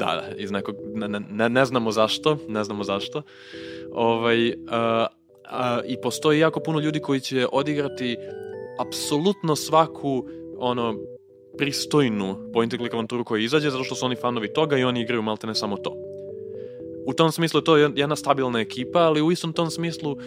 [0.00, 3.22] da, iz nekog, ne, ne, ne znamo zašto, ne znamo zašto.
[3.92, 5.06] Ovaj, a,
[5.48, 8.16] a, I postoji jako puno ljudi koji će odigrati
[8.78, 10.24] apsolutno svaku
[10.58, 10.94] ono
[11.58, 15.00] pristojnu point and click avanturu koja izađe zato što su oni fanovi toga i oni
[15.00, 15.94] igraju maltene samo to.
[17.06, 20.18] U tom smislu je to jedna stabilna ekipa, ali u istom tom smislu uh,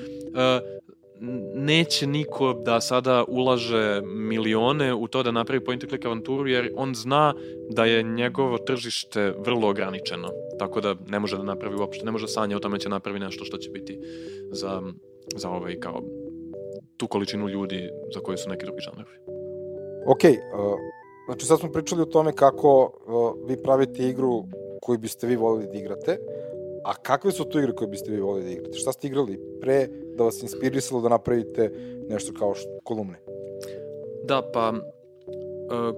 [1.54, 6.72] neće niko da sada ulaže milione u to da napravi point and click avanturu jer
[6.76, 7.34] on zna
[7.70, 10.30] da je njegovo tržište vrlo ograničeno.
[10.60, 13.20] Tako da ne može da napravi uopšte, ne može da sanja o tome će napravi
[13.20, 14.00] nešto što će biti
[14.52, 14.82] za,
[15.36, 16.02] za ovaj kao
[16.98, 19.18] tu količinu ljudi za koje su neki drugi žanrovi.
[20.08, 20.78] Ok, uh,
[21.26, 24.44] znači sad smo pričali o tome kako uh, vi pravite igru
[24.82, 26.18] koju biste vi volili da igrate,
[26.84, 28.78] a kakve su to igre koje biste vi volili da igrate?
[28.78, 31.72] Šta ste igrali pre da vas inspirisalo da napravite
[32.09, 33.20] nešto kao što, kolumne?
[34.24, 34.70] Da, pa...
[34.70, 35.95] Uh,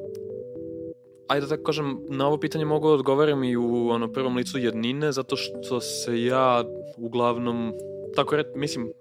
[1.28, 5.11] ajde da kažem, na ovo pitanje mogu da odgovaram i u ono, prvom licu jednine,
[5.11, 6.63] zato što se ja
[6.97, 7.74] uglavnom,
[8.16, 8.91] tako red, mislim,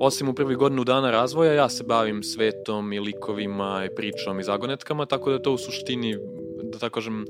[0.00, 4.44] osim u prvih godinu dana razvoja, ja se bavim svetom i likovima i pričom i
[4.44, 6.16] zagonetkama, tako da to u suštini,
[6.62, 7.24] da tako kažem,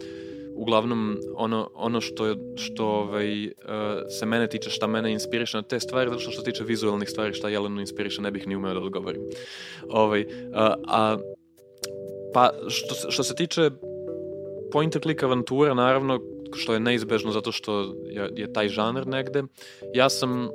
[0.59, 3.53] uglavnom ono, ono što, što ovaj, uh,
[4.19, 7.09] se mene tiče, šta mene inspiriše na te stvari, zato što što se tiče vizualnih
[7.09, 9.23] stvari, šta Jelenu inspiriše, ne bih ni umeo da odgovorim.
[9.89, 10.29] Ovaj, uh,
[10.89, 11.17] a,
[12.35, 13.71] pa što, što se tiče
[14.73, 16.21] point and click avantura, naravno,
[16.55, 19.43] što je neizbežno zato što je, je taj žanr negde,
[19.95, 20.51] ja sam uh,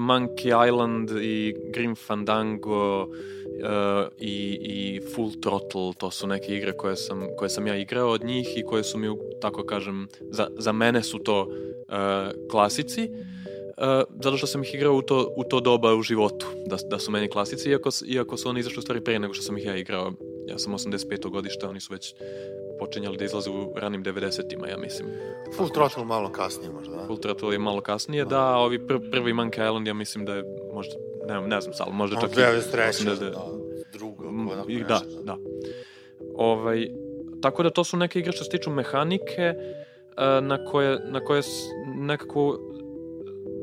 [0.00, 3.08] Monkey Island i Grim Fandango
[3.62, 8.10] uh, i, i Full Throttle, to su neke igre koje sam, koje sam ja igrao
[8.10, 9.08] od njih i koje su mi,
[9.40, 13.84] tako kažem, za, za mene su to uh, klasici, uh,
[14.22, 17.10] zato što sam ih igrao u to, u to doba u životu, da, da su
[17.10, 19.76] meni klasici, iako, iako su oni izašli u stvari pre nego što sam ih ja
[19.76, 20.12] igrao.
[20.48, 21.30] Ja sam 85.
[21.30, 22.14] godište, oni su već
[22.78, 25.08] počinjali da izlaze u ranim 90-ima, ja mislim.
[25.56, 27.06] Full Throttle malo kasnije možda, da?
[27.06, 30.34] Full Throttle je malo kasnije, da, a ovi pr prvi Monkey Island, ja mislim da
[30.34, 30.44] je
[30.74, 30.94] možda,
[31.26, 32.34] ne, ne znam, sal, možda čak i...
[32.34, 32.88] 93.
[32.88, 33.18] 89.
[33.20, 33.44] Da,
[33.92, 35.36] drugo, Mm, onako i- nešto, Da, da.
[36.34, 36.88] Ovaj,
[37.42, 39.54] tako da to su neke igre što se tiču mehanike e,
[40.40, 41.42] na koje, na koje
[41.86, 42.58] nekako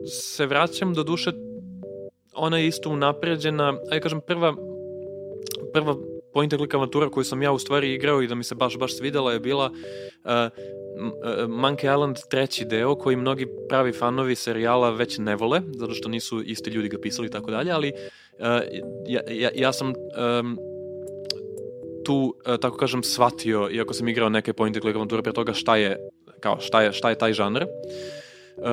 [0.07, 1.31] se vraćam do duše
[2.35, 4.55] ona je isto unapređena, ajde kažem prva
[5.73, 5.95] prva
[6.33, 8.77] point and click avantura koju sam ja u stvari igrao i da mi se baš
[8.77, 10.31] baš svidela je bila uh,
[11.47, 16.41] Monkey Island treći deo koji mnogi pravi fanovi serijala već ne vole, zato što nisu
[16.43, 18.45] isti ljudi ga pisali i tako dalje, ali uh,
[19.07, 20.57] ja, ja, ja sam um,
[22.05, 25.53] tu, uh, tako kažem, shvatio, iako sam igrao neke point and click avanture pre toga,
[25.53, 25.97] šta je,
[26.39, 27.63] kao, šta je, šta je taj žanr.
[27.63, 28.65] Uh,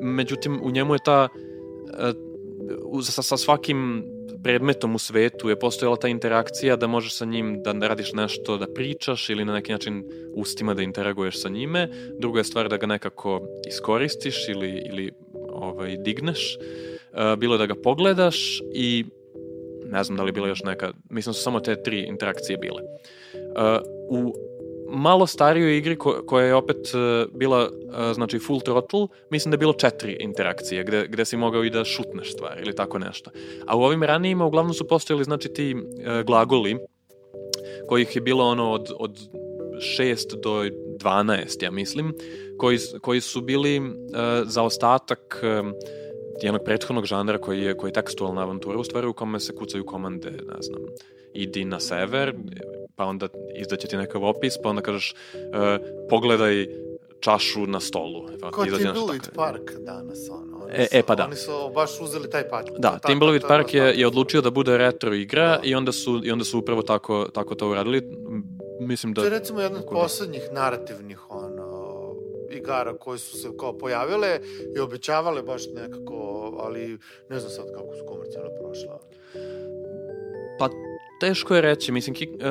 [0.00, 4.04] međutim, u njemu je ta uh, sa, sa svakim
[4.42, 8.66] predmetom u svetu je postojala ta interakcija da možeš sa njim da radiš nešto, da
[8.74, 11.88] pričaš ili na neki način ustima da interaguješ sa njime.
[12.18, 15.12] Druga je stvar da ga nekako iskoristiš ili, ili
[15.48, 16.58] ovaj, digneš.
[17.12, 19.04] Uh, bilo je da ga pogledaš i
[19.84, 22.58] ne znam da li je bila još neka, mislim da su samo te tri interakcije
[22.58, 22.82] bile.
[22.82, 24.49] Uh, u
[24.90, 29.54] malo starijoj igri ko, koja je opet uh, bila uh, znači full throttle, mislim da
[29.54, 33.30] je bilo četiri interakcije gde, gde si mogao i da šutneš stvari ili tako nešto.
[33.66, 36.78] A u ovim ranijima uglavnom su postojali znači ti uh, glagoli
[37.88, 39.18] kojih je bilo ono od, od
[39.98, 40.64] 6 do
[40.98, 42.14] 12, ja mislim,
[42.58, 43.86] koji, koji su bili uh,
[44.44, 45.74] za ostatak um,
[46.42, 49.86] jednog prethodnog žanra koji je, koji je tekstualna avantura, u stvari u kome se kucaju
[49.86, 50.82] komande, ne znam,
[51.34, 52.34] idi na sever,
[52.96, 55.40] pa onda izdaće ti nekav opis, pa onda kažeš uh,
[56.08, 56.66] pogledaj
[57.20, 58.28] čašu na stolu.
[58.32, 59.36] Evo, Kao Timbleweed tako.
[59.36, 60.64] Park danas, ono.
[60.64, 61.24] Oni E- su, e, pa da.
[61.24, 62.66] Oni su baš uzeli taj pat.
[62.78, 65.60] Da, ta- Timbleweed ta- Park je, je odlučio da bude retro igra Da.
[65.62, 68.02] i onda su i onda su upravo tako tako to uradili.
[68.80, 69.90] Mislim da To je recimo jedna od da.
[69.92, 71.80] poslednjih narativnih ono,
[72.50, 74.40] igara koje su se kao pojavile
[74.76, 76.14] i obećavale baš nekako,
[76.58, 79.00] ali ne znam sad kako su komercijalno prošla.
[80.58, 80.68] Pa
[81.20, 82.46] teško je reći, mislim, kick, uh, uh,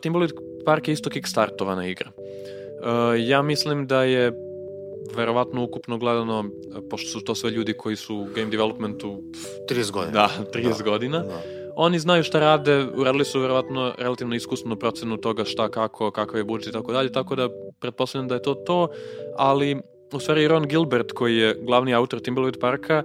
[0.00, 0.32] Timbleweed
[0.64, 2.10] Park je isto kickstartovana igra.
[2.16, 4.32] Uh, ja mislim da je
[5.16, 6.44] verovatno ukupno gledano,
[6.90, 10.12] pošto su to sve ljudi koji su u game developmentu, pf, 30 godina.
[10.12, 11.42] da, 30 godina, Da.
[11.76, 16.44] oni znaju šta rade, uradili su verovatno relativno iskusnu procenu toga šta, kako, kakav je
[16.44, 17.48] budžet i tako dalje, tako da
[17.80, 18.88] pretpostavljam da je to to,
[19.36, 19.80] ali
[20.12, 23.02] u stvari Ron Gilbert, koji je glavni autor Timbleweed Parka,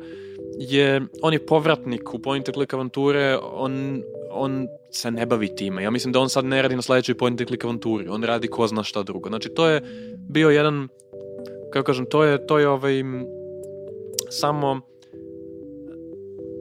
[0.59, 4.01] je, on je povratnik u point and click avanture, on,
[4.31, 5.83] on se ne bavi time.
[5.83, 8.47] Ja mislim da on sad ne radi na sledećoj point and click avanturi, on radi
[8.47, 9.29] ko zna šta drugo.
[9.29, 9.81] Znači to je
[10.29, 10.87] bio jedan,
[11.73, 13.03] kako kažem, to je, to je ovaj,
[14.29, 14.81] samo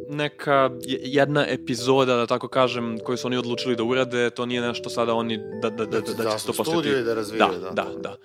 [0.09, 4.61] neka je- jedna epizoda, da tako kažem, koju su oni odlučili da urade, to nije
[4.61, 6.89] nešto sada oni da, da, da, da, da će to postati.
[6.89, 7.53] i da razvijaju.
[7.61, 8.17] Da, da, da.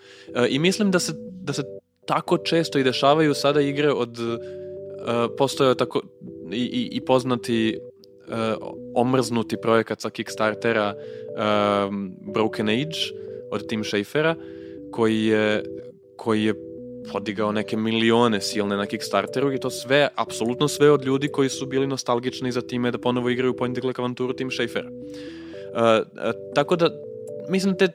[0.42, 1.64] E, I mislim da se, da se
[2.06, 4.38] tako često i dešavaju sada igre od uh,
[5.38, 6.02] postoje tako
[6.52, 7.80] i, i, i poznati
[8.96, 13.00] omrznuti projekat sa Kickstartera um, Broken Age
[13.52, 14.36] od Tim Schafera
[14.92, 15.64] koji je
[16.16, 16.54] koji je
[17.12, 21.66] podigao neke milione silne na Kickstarteru i to sve, apsolutno sve od ljudi koji su
[21.66, 24.90] bili nostalgični za time da ponovo igraju point and click avanturu Tim Schafera.
[24.90, 24.98] Uh,
[25.80, 26.90] uh, tako da,
[27.50, 27.88] mislim te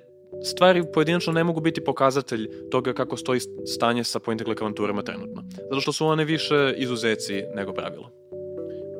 [0.44, 5.02] stvari pojedinačno ne mogu biti pokazatelj toga kako stoji stanje sa point and click avanturama
[5.02, 5.42] trenutno.
[5.70, 8.10] Zato što su one više izuzeci nego pravilo.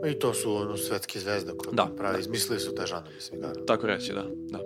[0.07, 2.21] I to su ono, svetske zvezde koje Da, pravi, da.
[2.21, 3.65] izmislili su taj žanr, mislim, igara.
[3.67, 4.25] Tako reći, da.
[4.51, 4.59] da.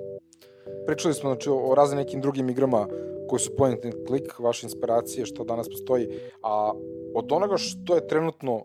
[0.87, 2.89] Pričali smo znači, o, raznim nekim drugim igrama
[3.29, 6.09] koji su point and click, vaše inspiracije, što danas postoji,
[6.43, 6.73] a
[7.15, 8.63] od onoga što je trenutno,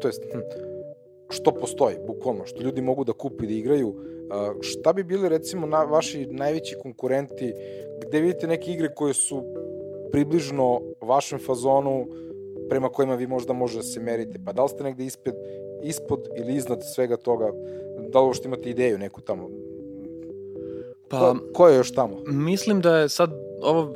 [0.00, 0.38] to jest, hm,
[1.28, 3.94] što postoji, bukvalno, što ljudi mogu da kupu i da igraju,
[4.60, 7.52] šta bi bili recimo na, vaši najveći konkurenti,
[8.06, 9.42] gde vidite neke igre koje su
[10.12, 12.06] približno vašem fazonu,
[12.68, 15.34] prema kojima vi možda može da se merite, pa da li ste negde ispred,
[15.82, 17.52] ispod ili iznad svega toga,
[18.08, 19.50] da li uopšte imate ideju neku tamo,
[21.08, 22.16] Pa, Ko, ko je još tamo?
[22.26, 23.30] mislim da je sad
[23.62, 23.94] ovo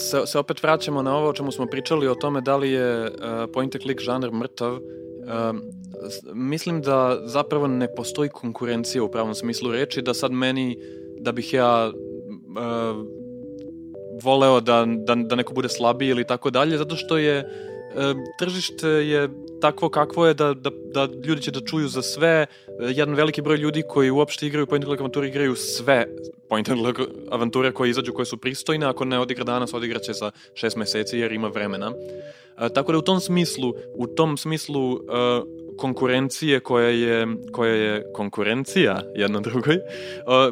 [0.00, 3.02] se, se opet vraćamo na ovo o čemu smo pričali o tome da li je
[3.02, 3.10] uh,
[3.52, 4.72] point and click žanr mrtav.
[4.72, 5.62] Um,
[6.02, 10.78] s- mislim da zapravo ne postoji konkurencija u pravom smislu reči, da sad meni,
[11.18, 13.06] da bih ja uh,
[14.22, 17.73] voleo da, da, da neko bude slabiji ili tako dalje, zato što je uh,
[18.38, 19.28] tržište je
[19.60, 22.46] takvo kakvo je da, da, da ljudi će da čuju za sve.
[22.80, 26.06] Jedan veliki broj ljudi koji uopšte igraju point and click avanture igraju sve
[26.48, 28.86] point and click avanture koje izađu, koje su pristojne.
[28.86, 31.92] Ako ne odigra danas, odigraće za šest meseci jer ima vremena.
[32.58, 34.98] E, tako da u tom smislu, u tom smislu e,
[35.76, 39.80] konkurencije koja je, koja je konkurencija jedna drugoj, e,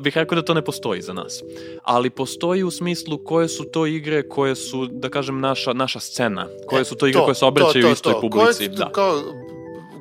[0.01, 1.43] bih rekao da to ne postoji za nas.
[1.83, 6.47] Ali postoji u smislu koje su to igre koje su, da kažem, naša, naša scena.
[6.67, 8.45] Koje su to igre koje se obraćaju istoj publici.
[8.45, 8.91] Koje su, Da.
[8.93, 9.23] kao,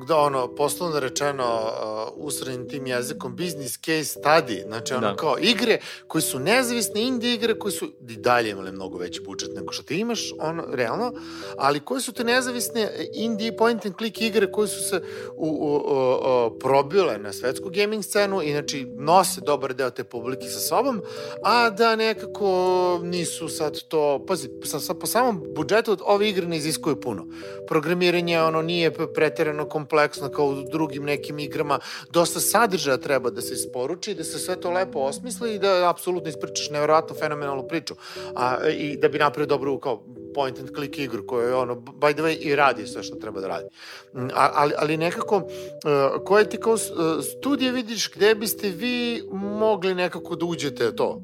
[0.04, 5.16] da ono, poslovno rečeno, uh, usrednim tim jezikom, business case study, znači ono Da.
[5.16, 9.50] kao igre koji su nezavisne indie igre, koji su i dalje imale mnogo veći budžet
[9.54, 11.12] nego što ti imaš, ono, realno,
[11.58, 15.02] ali koje su te nezavisne indie point and click igre koje su se
[15.36, 20.04] u, u, u, u, probile na svetsku gaming scenu i znači nose dobar deo te
[20.04, 21.02] publike sa sobom,
[21.44, 26.56] a da nekako nisu sad to, pazi, sa, sa, po samom budžetu ove igre ne
[26.56, 27.26] iziskuju puno.
[27.68, 31.78] Programiranje ono nije preterano kompleksno kao u drugim nekim igrama,
[32.10, 36.28] dosta sadržaja treba da se isporuči, da se sve to lepo osmisli i da apsolutno
[36.28, 37.94] ispričaš neverovatno fenomenalnu priču.
[38.34, 40.02] A, I da bi napravio dobru kao
[40.34, 43.40] point and click igru koja je ono, by the way, i radi sve što treba
[43.40, 43.68] da radi.
[44.14, 46.80] Mm, A, ali, ali nekako, uh, koje ti kao uh,
[47.24, 51.20] studije vidiš gde biste vi mogli nekako da uđete to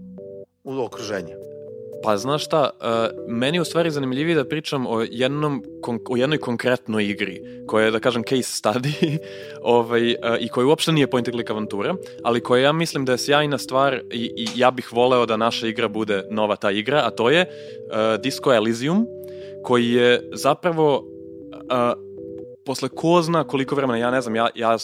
[0.64, 1.34] u okruženje?
[2.03, 2.86] Pa znaš šta, uh,
[3.28, 7.84] meni je u stvari zanimljivije da pričam o, jednom, kon, o jednoj konkretnoj igri, koja
[7.84, 9.18] je, da kažem, case study,
[9.62, 11.94] ovaj, uh, i koja uopšte nije point and click avantura,
[12.24, 15.66] ali koja ja mislim da je sjajna stvar i, i ja bih voleo da naša
[15.66, 19.07] igra bude nova ta igra, a to je uh, Disco Elysium,
[19.64, 22.09] koji je zapravo uh,
[22.66, 24.76] posle ko zna koliko vremena, ja ne znam, ja, ja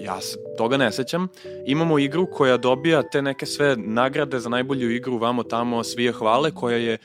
[0.00, 1.28] ja se toga ne sećam.
[1.66, 6.12] Imamo igru koja dobija te neke sve nagrade za najbolju igru vamo tamo, svi je
[6.12, 6.98] hvale, koja je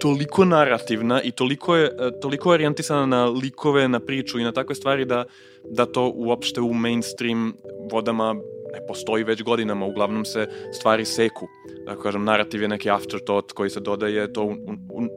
[0.00, 4.52] toliko narativna i toliko je, e, toliko je orijentisana na likove, na priču i na
[4.52, 5.24] takve stvari da,
[5.64, 7.52] da to uopšte u mainstream
[7.92, 8.34] vodama
[8.72, 11.48] ne postoji već godinama, uglavnom se stvari seku.
[11.86, 14.52] Da kažem, narativ je neki afterthought koji se dodaje, to u,
[14.92, 15.08] u,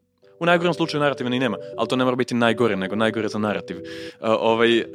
[0.43, 3.39] U najgorem slučaju narativa ni nema, ali to ne mora biti najgore, nego najgore za
[3.39, 3.77] narativ.
[3.77, 3.83] Uh,
[4.19, 4.85] ovaj, uh,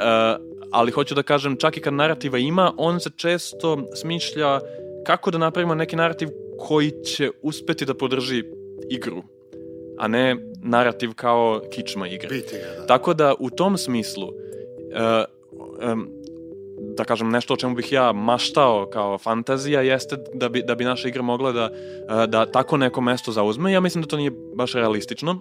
[0.72, 4.60] ali hoću da kažem, čak i kad narativa ima, on se često smišlja
[5.06, 6.28] kako da napravimo neki narativ
[6.58, 8.42] koji će uspeti da podrži
[8.90, 9.22] igru,
[9.98, 12.28] a ne narativ kao kičma igre.
[12.28, 12.86] Biti ga, da.
[12.86, 14.32] Tako da u tom smislu uh,
[15.92, 16.08] um,
[16.80, 20.84] da kažem nešto o čemu bih ja maštao kao fantazija jeste da bi, da bi
[20.84, 23.72] naša igra mogla da, uh, da tako neko mesto zauzme.
[23.72, 25.40] Ja mislim da to nije baš realistično.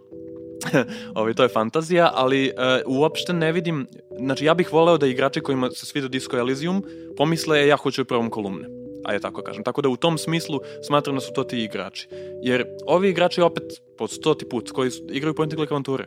[1.16, 2.52] Ovi, to je fantazija, ali
[2.86, 3.88] uh, uopšte ne vidim,
[4.20, 6.82] znači ja bih voleo da igrači kojima se svida Disco Elysium
[7.18, 8.78] pomisle ja hoću u prvom kolumne
[9.08, 9.64] ajde tako kažem.
[9.64, 12.08] Tako da u tom smislu smatram da su to ti igrači.
[12.42, 13.64] Jer ovi igrači opet
[13.98, 16.06] po stoti put koji igraju point and click avanture,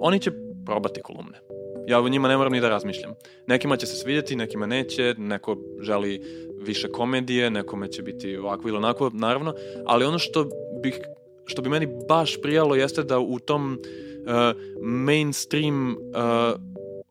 [0.00, 0.30] oni će
[0.66, 1.40] probati kolumne.
[1.88, 3.14] Ja o njima ne moram ni da razmišljam.
[3.46, 6.22] Nekima će se svidjeti, nekima neće, neko želi
[6.66, 9.54] više komedije, nekome će biti ovako ili onako, naravno,
[9.86, 10.48] ali ono što
[10.82, 11.00] bih
[11.46, 16.60] što bi meni baš prijalo jeste da u tom uh, mainstream uh,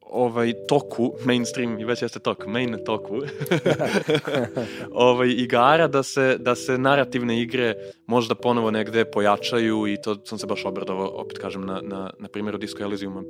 [0.01, 3.15] ovaj toku, mainstream i već jeste tok, main toku,
[4.91, 7.75] ovaj, igara da se, da se narativne igre
[8.07, 12.27] možda ponovo negde pojačaju i to sam se baš obradovao, opet kažem, na, na, na
[12.27, 13.23] primjeru Disco Elysiuma.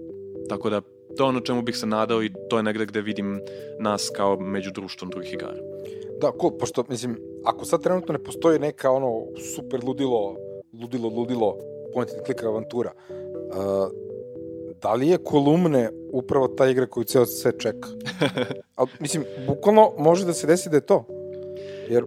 [0.50, 0.82] Tako da,
[1.18, 3.42] to je ono čemu bih se nadao i to je negde gde vidim
[3.80, 5.58] nas kao među društvom drugih igara.
[6.22, 10.36] Da, cool, pošto, mislim, ako sad trenutno ne postoji neka ono super ludilo,
[10.82, 11.58] ludilo, ludilo,
[11.94, 14.06] point and click avantura, uh,
[14.82, 17.88] da li je kolumne upravo ta igra koju ceo sve čeka?
[18.76, 21.06] Ali, mislim, bukvalno može da se desi da je to.
[21.90, 22.04] Jer,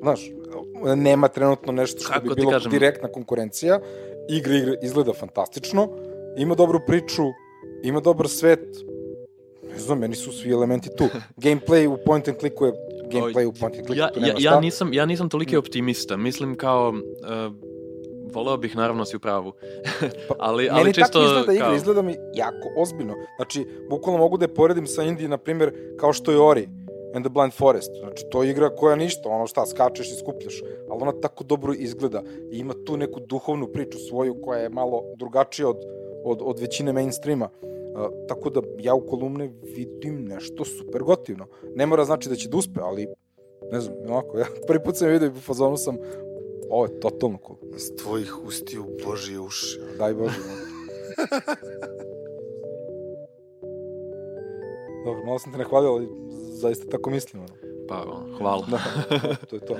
[0.00, 0.30] znaš,
[0.96, 2.70] nema trenutno nešto što Kako bi bilo kažem?
[2.70, 3.80] direktna konkurencija,
[4.28, 5.88] igra, igra izgleda fantastično,
[6.36, 7.22] ima dobru priču,
[7.82, 8.66] ima dobar svet,
[9.70, 11.04] ne znam, meni su svi elementi tu.
[11.44, 12.72] Gameplay u point and clicku je
[13.12, 14.50] gameplay u point and clicku, ja, tu nema ja, šta.
[14.50, 16.16] ja, nisam, ja nisam toliki optimista.
[16.16, 16.88] Mislim kao...
[16.88, 17.68] Uh,
[18.34, 19.52] voleo bih naravno si u pravu.
[20.38, 21.18] ali, ali Meni čisto...
[21.18, 23.14] tako izgleda igra, kao- izgleda mi jako ozbiljno.
[23.36, 26.68] Znači, bukvalno mogu da je poredim sa Indije, na primjer, kao što je Ori
[27.14, 27.90] and the Blind Forest.
[28.00, 31.72] Znači, to je igra koja ništa, ono šta, skačeš i skupljaš, ali ona tako dobro
[31.72, 32.22] izgleda
[32.52, 35.76] i ima tu neku duhovnu priču svoju koja je malo drugačija od,
[36.24, 37.48] od, od većine mainstreama.
[37.62, 37.68] Uh,
[38.28, 41.46] tako da ja u kolumne vidim nešto super gotivno.
[41.74, 43.06] Ne mora znači da će da uspe, ali
[43.72, 45.96] ne znam, onako, ja prvi put sam vidio i u fazonu sam,
[46.70, 47.58] ovo je totalno cool.
[47.76, 49.80] Iz tvojih ustiju Božije uši.
[49.98, 50.38] Daj Bože.
[50.38, 50.54] no.
[55.04, 56.08] Dobro, malo sam te nahvalio, ali
[56.52, 57.42] zaista tako mislim.
[57.42, 57.54] Ono.
[57.88, 58.66] Pa, ono, hvala.
[58.70, 58.78] Da,
[59.50, 59.76] to je to.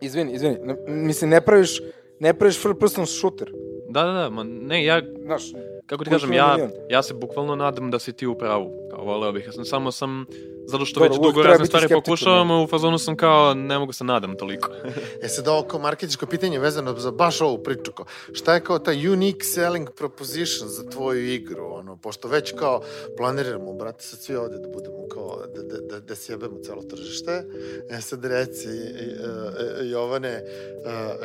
[0.00, 0.58] Izvini, izvini.
[0.62, 1.82] Ne, mislim, ne praviš,
[2.18, 3.52] ne praviš first person shooter.
[3.94, 5.42] Da, da, da, ma ne, ja, Znaš,
[5.86, 6.70] kako ti kažem, ja, milion?
[6.90, 8.70] ja se bukvalno nadam da si ti u pravu.
[8.90, 10.26] Kao, voleo bih, ja sam, samo sam,
[10.66, 14.04] zato što Dobro, već dugo razne stvari pokušavam, u fazonu sam kao, ne mogu se
[14.04, 14.68] nadam toliko.
[15.22, 17.92] E sad ovo kao marketičko pitanje vezano za baš ovu priču.
[17.92, 21.66] Kao, šta je kao ta unique selling proposition za tvoju igru?
[21.72, 22.82] Ono, pošto već kao
[23.16, 27.44] planiramo, brate, sad svi ovde da budemo kao, da, da, da, da sjebemo celo tržište.
[27.90, 30.42] E sad reci, e, Jovane, e,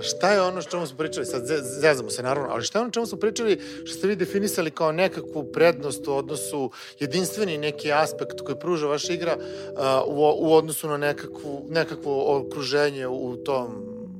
[0.02, 1.26] šta je ono što čemu smo pričali?
[1.26, 4.16] Sad ze- zezamo se naravno, ali šta je ono čemu smo pričali što ste vi
[4.16, 9.29] definisali kao nekakvu prednost u odnosu, jedinstveni neki aspekt koji pruža vaša igra
[9.78, 13.68] a, u, u odnosu na nekakvu, nekakvo okruženje u tom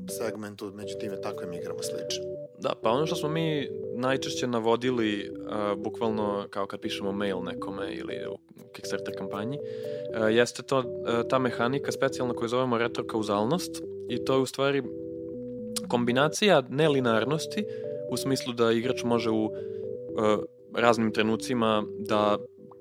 [0.10, 2.24] segmentu, među time takvim igrama slično.
[2.60, 7.94] Da, pa ono što smo mi najčešće navodili, uh, bukvalno kao kad pišemo mail nekome
[7.94, 8.38] ili u
[8.74, 10.86] Kickstarter kampanji, uh, jeste to uh,
[11.30, 14.84] ta mehanika specijalna koju zovemo retrokauzalnost i to je u stvari
[15.88, 17.66] kombinacija nelinearnosti
[18.12, 19.52] u smislu da igrač može u uh,
[20.76, 22.38] raznim trenucima da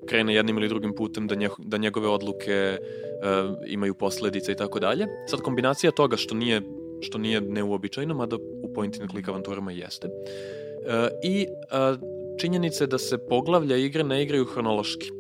[0.09, 4.79] krene jednim ili drugim putem, da, nje, da njegove odluke uh, imaju posledice i tako
[4.79, 5.07] dalje.
[5.27, 6.63] Sad kombinacija toga što nije
[7.01, 10.09] što nije neuobičajeno, mada u point and click avanturama jeste.
[10.09, 11.47] E, I e,
[12.41, 15.11] činjenice da se poglavlja igre ne igraju hronološki.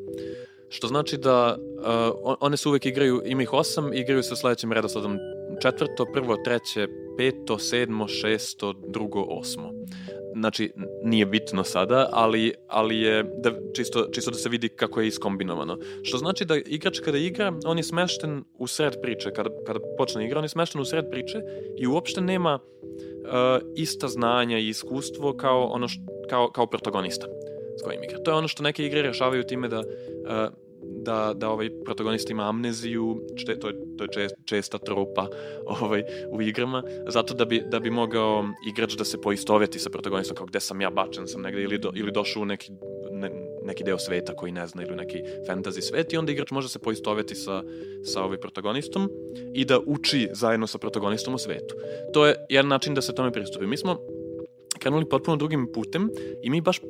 [0.68, 1.88] Što znači da e,
[2.22, 5.18] on- one se uvek igraju, ima ih osam, igraju se sledećim redosledom
[5.62, 9.72] četvrto, prvo, treće, peto, sedmo, šesto, drugo, osmo.
[10.32, 15.08] Znači, nije bitno sada, ali, ali je da, čisto, čisto da se vidi kako je
[15.08, 15.78] iskombinovano.
[16.02, 19.32] Što znači da igrač kada igra, on je smešten u sred priče.
[19.32, 21.40] Kada, kada počne igra, on je smešten u sred priče
[21.78, 25.98] i uopšte nema uh, ista znanja i iskustvo kao, ono š,
[26.30, 27.26] kao, kao protagonista
[27.80, 28.18] s kojim igra.
[28.22, 29.84] To je ono što neke igre rešavaju time da uh,
[31.08, 35.28] da, da ovaj protagonista ima amneziju, šte, to je, to je čest, česta tropa
[35.80, 40.36] ovaj, u igrama, zato da bi, da bi mogao igrač da se poistoveti sa protagonistom,
[40.36, 42.72] kao gde sam ja bačen sam negde ili, do, ili došao u neki,
[43.12, 43.30] ne,
[43.64, 46.78] neki deo sveta koji ne zna ili neki fantasy svet i onda igrač može se
[46.78, 47.62] poistoveti sa,
[48.04, 49.08] sa ovaj protagonistom
[49.54, 51.74] i da uči zajedno sa protagonistom u svetu.
[52.12, 53.66] To je jedan način da se tome pristupi.
[53.66, 53.98] Mi smo
[54.78, 56.10] krenuli potpuno drugim putem
[56.42, 56.80] i mi baš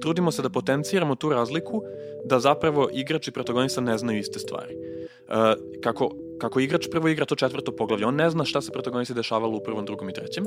[0.00, 1.82] trudimo se da potenciramo tu razliku
[2.24, 4.74] da zapravo igrač i protagonista ne znaju iste stvari.
[4.74, 5.34] Uh,
[5.82, 9.56] kako, kako igrač prvo igra to četvrto poglavlje, on ne zna šta se protagonisti dešavalo
[9.56, 10.44] u prvom, drugom i trećem,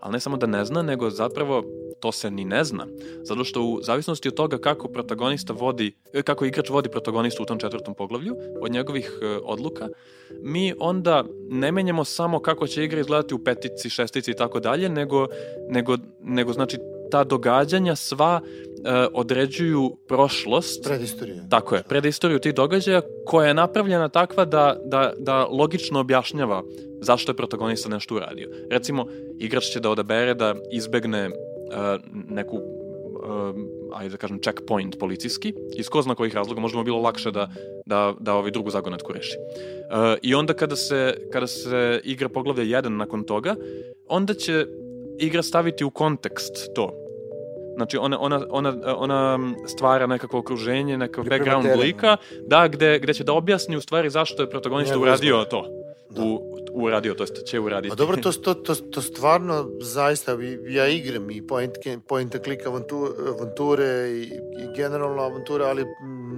[0.00, 1.64] ali ne samo da ne zna, nego zapravo
[2.00, 2.86] to se ni ne zna.
[3.22, 7.46] Zato što u zavisnosti od toga kako protagonista vodi, e, kako igrač vodi protagonistu u
[7.46, 9.88] tom četvrtom poglavlju, od njegovih e, odluka,
[10.42, 14.88] mi onda ne menjamo samo kako će igra izgledati u petici, šestici i tako dalje,
[14.88, 15.26] nego,
[15.68, 16.78] nego, nego znači
[17.10, 20.84] ta događanja sva e, određuju prošlost.
[20.84, 21.48] Predistorija.
[21.50, 26.62] Tako je, predistoriju tih događaja koja je napravljena takva da, da, da logično objašnjava
[27.00, 28.48] zašto je protagonista nešto uradio.
[28.70, 29.06] Recimo,
[29.38, 31.34] igrač će da odabere da izbegne uh,
[32.28, 37.00] neku uh, ajde da kažem, checkpoint policijski, iz ko zna kojih razloga, možda mu bilo
[37.00, 37.48] lakše da,
[37.86, 39.36] da, da ovaj drugu zagonetku reši.
[39.36, 43.54] Uh, I onda kada se, kada se igra poglavlja 1 nakon toga,
[44.08, 44.66] onda će
[45.18, 46.92] igra staviti u kontekst to.
[47.76, 53.24] Znači, ona, ona, ona, ona stvara nekakvo okruženje, nekav background lika, da, gde, gde će
[53.24, 55.66] da objasni u stvari zašto je protagonista uradio to.
[56.16, 56.22] Da.
[56.22, 57.92] U, uradio, to jest će uraditi.
[57.92, 60.36] A dobro, to, to, to, to stvarno zaista,
[60.68, 61.72] ja igram i point,
[62.08, 65.84] point and click avanture i, i generalno avanture, ali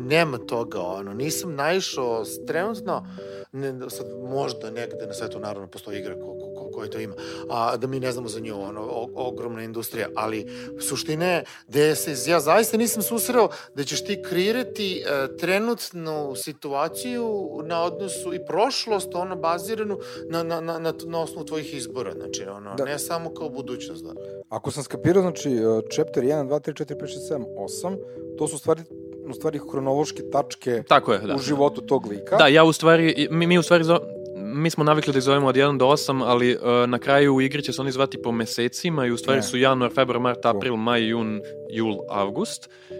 [0.09, 3.07] nema toga, ono, nisam naišao trenutno,
[3.53, 7.15] ne, sad možda negde na svetu naravno postoji igra ko, ko, ko, to ima,
[7.51, 10.47] a da mi ne znamo za nju, ono, o, ogromna industrija, ali
[10.89, 17.49] suština je da se, ja zaista nisam susreo da ćeš ti kreirati uh, trenutnu situaciju
[17.65, 19.37] na odnosu i prošlost, ono,
[19.69, 19.99] baziranu
[20.31, 22.85] na, na, na, na, na osnovu tvojih izbora, znači, ono, da.
[22.85, 24.13] ne samo kao budućnost, da.
[24.49, 27.45] Ako sam skapirao, znači, e, chapter 1, 2, 3, 4, 5, 6, 7,
[27.83, 27.97] 8,
[28.39, 28.83] to su stvari
[29.31, 31.35] u stvari hronološke tačke Tako je, da.
[31.35, 32.37] u životu tog lika.
[32.37, 34.01] Da, ja u stvari, mi, mi u stvari zo,
[34.37, 37.41] mi smo navikli da ih zovemo od 1 do 8, ali uh, na kraju u
[37.41, 39.43] igri će se oni zvati po mesecima i u stvari ne.
[39.43, 41.41] su januar, februar, mart, april, maj, jun,
[41.71, 42.69] jul, avgust.
[42.91, 42.97] Uh,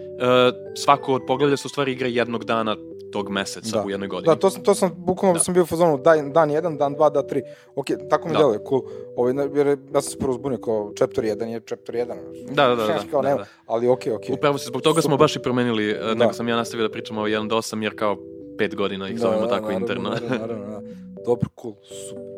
[0.75, 2.75] svako od poglavlja su u stvari igra jednog dana
[3.11, 3.85] tog meseca da.
[3.85, 4.35] u jednoj godini.
[4.35, 5.43] Da, to sam, to sam, bukvalno da.
[5.43, 7.41] sam bio u fazonu, dan, dan 1, dan 2, dan 3.
[7.75, 8.39] Ok, tako mi da.
[8.39, 8.81] deluje, cool.
[9.15, 12.05] Ovaj, jer ja sam se prvo zbunio kao chapter 1 je chapter 1.
[12.51, 12.85] Da, da, da.
[12.85, 13.45] da, kao, da, da.
[13.65, 14.23] Ali ok, ok.
[14.37, 15.09] Upravo se, zbog toga Super.
[15.09, 16.13] smo baš i promenili, da.
[16.13, 18.17] nego sam ja nastavio da pričam o 1 do 8, jer kao
[18.57, 20.09] 5 godina ih da, zovemo da, tako naravno, interno.
[20.09, 20.81] naravno, naravno.
[21.25, 21.73] Dobro, cool,
[22.09, 22.29] super.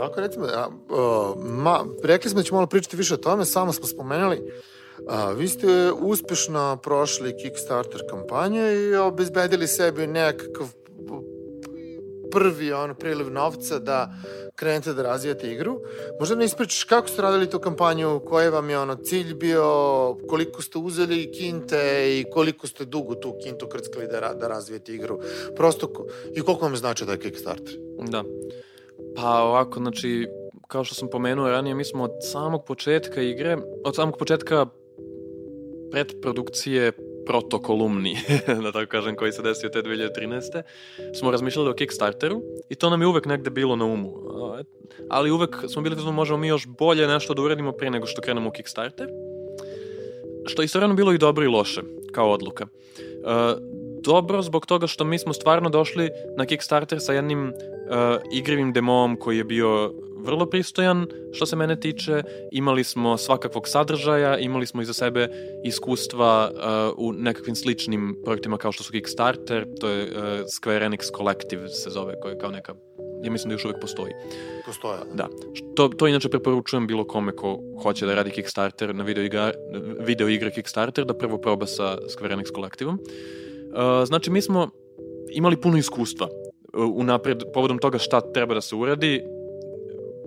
[0.00, 3.72] Ovako, recimo, a, a, ma, rekli smo da ćemo malo pričati više o tome, samo
[3.72, 4.52] smo spomenuli
[5.08, 10.66] A, vi ste uspešno prošli Kickstarter kampanju i obezbedili sebi nekakav
[12.30, 14.12] prvi on priliv novca da
[14.54, 15.80] krenete da razvijate igru.
[16.20, 19.64] Možda ne ispričaš kako ste radili tu kampanju, koji vam je ono cilj bio,
[20.28, 25.18] koliko ste uzeli kinte i koliko ste dugo tu kintu krckali da, da razvijete igru.
[25.56, 27.78] Prosto, i koliko vam znači da je Kickstarter?
[28.10, 28.24] Da.
[29.16, 30.28] Pa ovako, znači,
[30.68, 34.66] kao što sam pomenuo ranije, mi smo od samog početka igre, od samog početka
[35.90, 36.92] predprodukcije
[37.26, 38.16] protokolumni,
[38.62, 40.62] da tako kažem, koji se desio te 2013.
[41.18, 44.12] smo razmišljali o Kickstarteru i to nam je uvek negde bilo na umu.
[45.10, 48.22] Ali uvek smo bili da možemo mi još bolje nešto da uradimo pre nego što
[48.22, 49.08] krenemo u Kickstarter.
[50.46, 51.80] Što je istovremeno bilo i dobro i loše,
[52.12, 52.66] kao odluka.
[54.02, 57.52] dobro zbog toga što mi smo stvarno došli na Kickstarter sa jednim uh,
[58.32, 62.22] igrivim demom koji je bio vrlo pristojan što se mene tiče.
[62.52, 65.28] Imali smo svakakvog sadržaja, imali smo iza sebe
[65.64, 70.22] iskustva uh, u nekakvim sličnim projektima kao što su Kickstarter, to je uh,
[70.60, 72.74] Square Enix Collective se zove, koja je kao neka
[73.22, 74.12] ja mislim da još uvek postoji.
[74.66, 74.98] Postoja.
[74.98, 75.14] Da.
[75.14, 75.28] da.
[75.74, 79.52] To, to inače preporučujem bilo kome ko hoće da radi Kickstarter na video, igra,
[80.00, 82.98] video igre Kickstarter, da prvo proba sa Square Enix Collectiveom.
[82.98, 84.68] Uh, znači, mi smo
[85.30, 89.22] imali puno iskustva uh, unapred, povodom toga šta treba da se uradi,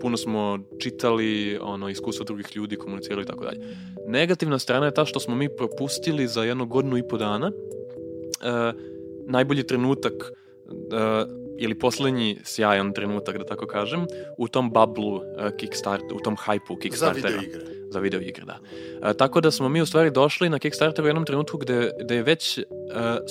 [0.01, 3.59] puno smo čitali, ono, iskustva drugih ljudi, komunicirali i tako dalje.
[4.07, 8.81] Negativna strana je ta što smo mi propustili za jednu godinu i po dana uh,
[9.27, 14.05] najbolji trenutak uh, ili poslednji sjajan trenutak, da tako kažem,
[14.37, 15.23] u tom bablu uh,
[15.57, 17.29] Kickstarter, u tom hajpu Kickstartera.
[17.29, 17.61] Za video igre.
[17.91, 18.59] Za video igre, da.
[19.01, 22.15] Uh, tako da smo mi u stvari došli na Kickstarter u jednom trenutku gde, gde
[22.15, 22.63] je već uh,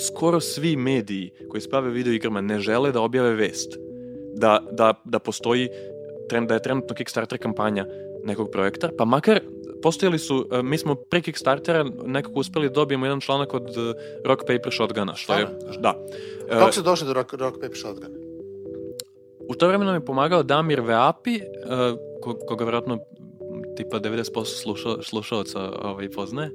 [0.06, 3.78] skoro svi mediji koji se bave video igrama ne žele da objave vest
[4.38, 5.68] da, da, da postoji
[6.28, 7.86] da je trenutno Kickstarter kampanja
[8.24, 9.40] nekog projekta, pa makar
[9.82, 13.94] postojali su, e, mi smo pre Kickstartera nekako uspeli da dobijemo jedan članak od e,
[14.24, 15.46] Rock Paper Shotguna, što je,
[15.78, 15.94] da.
[16.48, 18.08] E, Kako se došli do Rock, Rock Paper Shotguna?
[19.48, 21.40] U to vremena mi je pomagao Damir Veapi,
[22.48, 22.98] koga vjerojatno
[23.76, 26.50] tipa 90% slušao, slušalca ovaj, poznaje.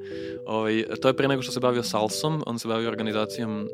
[0.45, 3.69] Ovaj, to je pre nego što se bavio Salsom, on se bavio organizacijom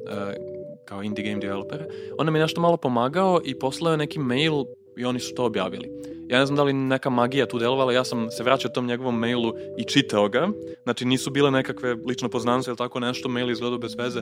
[0.86, 1.86] kao indie game developer.
[2.18, 4.64] On nam je nešto malo pomagao i poslao je neki mail
[4.98, 5.90] i oni su to objavili.
[6.30, 9.20] ja ne znam da li neka magija tu delovala, ja sam se vraćao tom njegovom
[9.20, 10.50] mailu i čitao ga,
[10.84, 14.22] znači nisu bile nekakve lično poznanstva ili tako nešto, mail izgledao bez veze,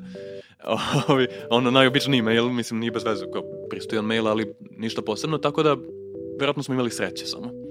[1.50, 5.78] ono najobičniji mail, mislim nije bez veze, kao pristojan mail, ali ništa posebno, tako da
[6.40, 7.67] verovatno smo imali sreće samo.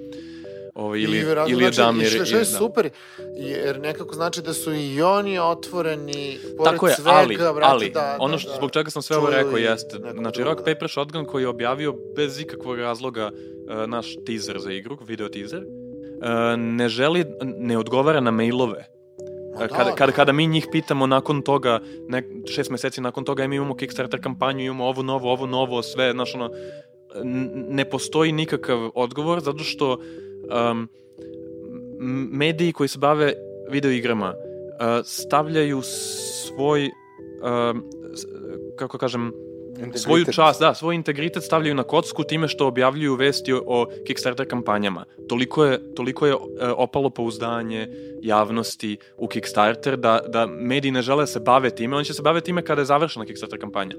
[0.76, 2.06] Ovo, ili, I ili je znači, Damir.
[2.06, 2.44] i što, je da.
[2.44, 2.90] super,
[3.36, 7.90] jer nekako znači da su i oni otvoreni, pored Tako je, svega, ali, brate, ali,
[7.90, 10.64] da, ono da, što, da, zbog čega sam sve ovo rekao jeste, znači Rock da.
[10.64, 15.62] Paper Shotgun koji je objavio bez ikakvog razloga uh, naš teaser za igru, video teaser,
[15.62, 17.24] uh, ne želi,
[17.58, 18.84] ne odgovara na mailove.
[19.58, 20.16] Ma Uh, da, kada, kada, da.
[20.16, 24.22] kada mi njih pitamo nakon toga, nek, šest meseci nakon toga, e, mi imamo Kickstarter
[24.22, 26.50] kampanju, imamo ovo novo, ovo novo, sve, znaš, ono,
[27.68, 29.98] ne postoji nikakav odgovor, zato što
[30.50, 30.88] um,
[32.30, 33.32] mediji koji se bave
[33.70, 37.84] video igrama uh, stavljaju svoj um,
[38.76, 39.32] kako kažem
[39.76, 40.34] svoju Integritet.
[40.34, 45.04] čast, da, svoj integritet stavljaju na kocku time što objavljuju vesti o, o Kickstarter kampanjama.
[45.28, 46.36] Toliko je, toliko je e,
[46.68, 47.88] opalo pouzdanje
[48.22, 52.22] javnosti u Kickstarter da, da mediji ne žele da se bave time, oni će se
[52.22, 53.94] bave time kada je završena Kickstarter kampanja.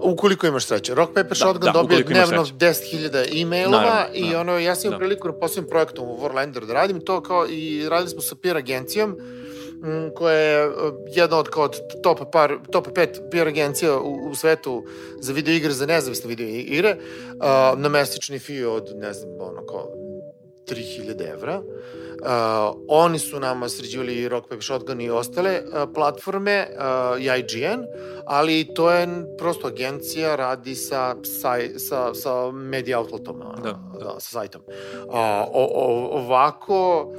[0.00, 0.94] Ukoliko imaš sreće.
[0.94, 2.96] Rock Paper Shotgun da, dobije ukoliko imaš dnevno sreće.
[2.96, 4.40] 10.000 e-mailova Naravno, i da.
[4.40, 5.06] ono, ja sam imao Da.
[5.06, 8.56] priliku na posljednjem projektom u Warlander da radim to kao i radili smo sa peer
[8.56, 9.16] agencijom
[10.14, 10.74] koja je uh,
[11.06, 14.84] jedna od kao od top, par, top 5 peer agencija u, u svetu
[15.20, 19.66] za video igre, za nezavisne video igre, uh, na mesečni fee od, ne znam, ono
[19.66, 19.92] kao
[20.66, 21.62] 3000 evra.
[22.16, 22.28] Uh,
[22.88, 27.82] oni su nama sređivali i Rock Paper Shotgun i ostale uh, platforme uh, i IGN,
[28.24, 29.08] ali to je
[29.38, 34.20] prosto agencija radi sa, sa, sa, sa media outletom, Da, da, da.
[34.20, 34.60] sa sajtom.
[35.12, 37.12] A, o, o, ovako,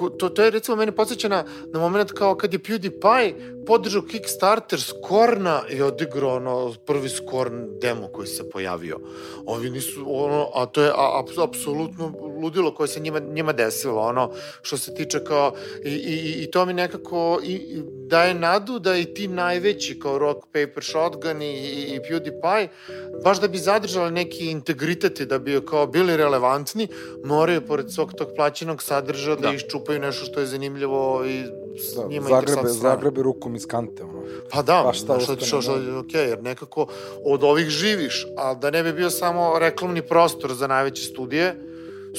[0.00, 3.34] uh, to, to je recimo meni podsjeća na, na moment kao kad je PewDiePie
[3.66, 8.98] podržao Kickstarter Skorna i odigrao ono prvi Skorn demo koji se pojavio.
[9.46, 10.92] Ovi nisu, ono, a to je
[11.44, 12.12] apsolutno
[12.42, 14.30] ludilo koje se njima, njima desilo, ono,
[14.62, 15.52] što se tiče kao,
[15.84, 20.18] i, i, i to mi nekako i, i daje nadu da i ti najveći kao
[20.18, 22.68] Rock, Paper, Shotgun i, i, i PewDiePie,
[23.24, 26.88] baš da bi zadržali neki integritet i da bi kao bili relevantni,
[27.24, 29.54] moraju pored svog tog plaćenog sadržaja da, Da.
[29.54, 31.42] iščupaju nešto što je zanimljivo i
[31.96, 34.22] Da, njima zagrebe, zagrebe rukom iz kante, ono.
[34.50, 35.98] Pa da, Pa šta šta, što, ostane, što, što, da.
[35.98, 36.86] ok, jer nekako
[37.24, 41.54] od ovih živiš, ali da ne bi bio samo reklamni prostor za najveće studije,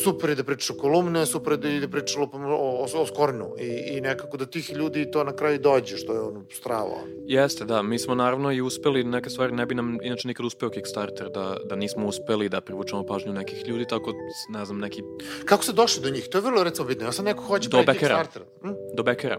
[0.04, 3.06] super je da pričaš o kolumne, super je da ide priča lupam o, o, o
[3.06, 6.98] Skornu i, i nekako da tih ljudi to na kraju dođe, što je ono strava.
[7.26, 10.70] Jeste, da, mi smo naravno i uspeli neke stvari, ne bi nam inače nikad uspeo
[10.70, 14.14] Kickstarter, da, da nismo uspeli da privučemo pažnju nekih ljudi, tako,
[14.50, 15.04] ne znam, neki
[15.46, 16.28] Kako se došli do njih?
[16.30, 17.06] To je vrlo recimo bitno.
[17.06, 18.24] Ja sam neko hoće Do praviti Bekera.
[18.24, 18.42] Kickstarter.
[18.62, 18.74] Hm?
[18.94, 19.38] do Bekera.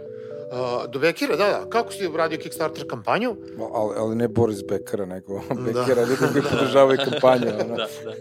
[0.51, 1.71] Uh, do Bekira, da, da.
[1.71, 3.37] Kako si uradio Kickstarter kampanju?
[3.73, 5.55] Ali, ali ne Boris Bekara, nego Da.
[5.67, 7.77] Bekara, ljudi koji podržavaju kampanju, ono.
[7.77, 8.13] Da, da.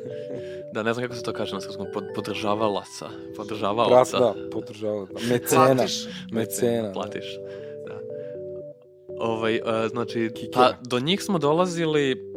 [0.74, 4.20] Da, ne znam kako se to kaže na srpskom, pod, podržavalaca, Brat, podržavalaca.
[4.20, 5.06] da, podržava.
[5.06, 5.20] Da.
[5.30, 5.76] Mecena.
[5.76, 6.08] Platiš.
[6.32, 6.88] Mecena.
[6.88, 6.94] da.
[6.94, 7.38] Platiš,
[7.88, 8.00] da.
[9.20, 12.34] Ovaj, a, znači, pa, do njih smo dolazili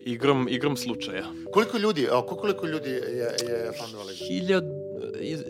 [0.00, 1.24] igrom, igrom slučaja.
[1.52, 3.00] Koliko ljudi, a koliko ljudi je,
[3.42, 4.14] je fundovali?
[4.14, 4.64] Hiljad,
[5.20, 5.44] iz-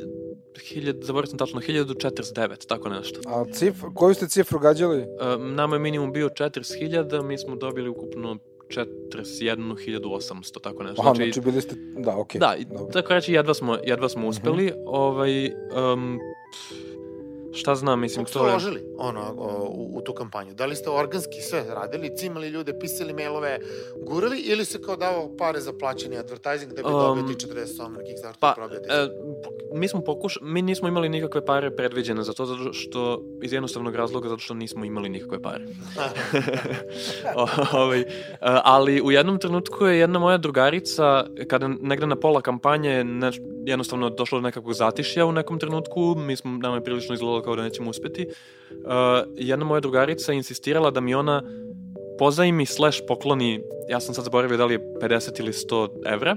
[0.59, 3.21] hiljad, zaboravio sam tačno, 1049, tako nešto.
[3.27, 5.07] A cif, koju ste cifru gađali?
[5.37, 8.39] Um, nama je minimum bio 40.000, mi smo dobili ukupno
[8.69, 11.03] 41.800, tako nešto.
[11.03, 12.39] Aha, znači bili ste, da, okej.
[12.39, 12.93] da, i dobro.
[12.93, 14.73] tako reći, jedva smo, jedva smo uspeli.
[14.87, 16.19] ovaj, um,
[17.53, 18.51] šta znam, mislim, to je...
[18.51, 20.55] uložili ono, o, u, u tu kampanju?
[20.55, 23.59] Da li ste organski sve radili, cimali ljude, pisali mailove,
[24.07, 27.89] gurali ili se kao davao pare za plaćeni advertising da bi Um, dobio ti 40
[27.89, 29.09] na Kickstarter Pa, probio e,
[29.75, 30.39] mi smo pokuš...
[30.43, 34.55] mi nismo imali nikakve pare predviđene za to, zato što, iz jednostavnog razloga, zato što
[34.55, 35.65] nismo imali nikakve pare.
[37.37, 38.05] O, ovaj,
[38.41, 43.31] ali u jednom trenutku je jedna moja drugarica, kada negde na pola kampanje ne,
[43.67, 47.57] jednostavno došlo do nekakvog zatišja u nekom trenutku, mi smo, nama je prilično izgledalo kao
[47.57, 48.85] da nećemo uspeti, uh,
[49.37, 51.43] jedna moja drugarica insistirala da mi ona
[52.19, 56.37] pozajmi slash pokloni, ja sam sad zaboravio da li je 50 ili 100 evra,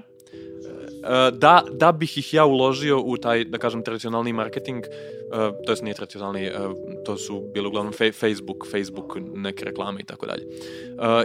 [1.34, 5.84] da, da bih ih ja uložio u taj, da kažem, tradicionalni marketing, uh, to jest
[5.84, 6.76] nije tradicionalni, uh,
[7.06, 10.46] to su bile uglavnom fe, Facebook, Facebook, neke reklame i tako dalje.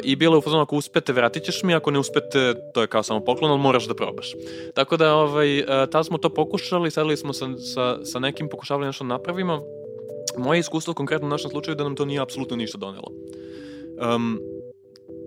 [0.03, 2.87] I bilo je u fazonu, ako uspete, vratit ćeš mi, ako ne uspete, to je
[2.87, 4.33] kao samo poklon, ali moraš da probaš.
[4.75, 9.05] Tako da, ovaj, tad smo to pokušali, sedeli smo sa, sa, sa nekim, pokušavali nešto
[9.05, 9.63] da napravimo.
[10.39, 13.13] Moje iskustvo konkretno u našem slučaju je da nam to nije apsolutno ništa donelo.
[14.15, 14.41] Um,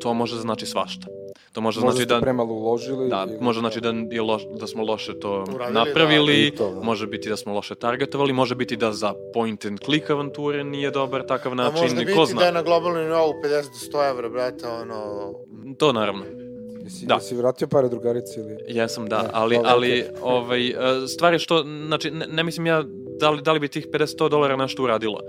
[0.02, 1.18] to može da znači svašta.
[1.52, 2.20] To može Možda znači da...
[2.20, 3.10] premalo uložili.
[3.10, 6.72] Da, ili- može znači da, je loš, da smo loše to Uradili, napravili, da, to,
[6.72, 6.82] da.
[6.82, 10.91] može biti da smo loše targetovali, može biti da za point and click avanture nije
[10.91, 12.39] dobar takav A način, možda ko biti zna.
[12.39, 13.50] da je na globalnom nivou 50
[13.91, 15.34] do 100 evra, brate, ono...
[15.78, 16.24] To naravno.
[16.84, 17.14] Jesi, Da.
[17.14, 18.58] jesi vratio pare drugarici ili...
[18.70, 20.74] Jesam, da, Ne, ali, dobro, ali ovaj, e,
[21.08, 22.84] stvar je što, znači, ne, ne mislim ja
[23.20, 25.20] da li, da li bi tih 50-100 dolara nešto uradilo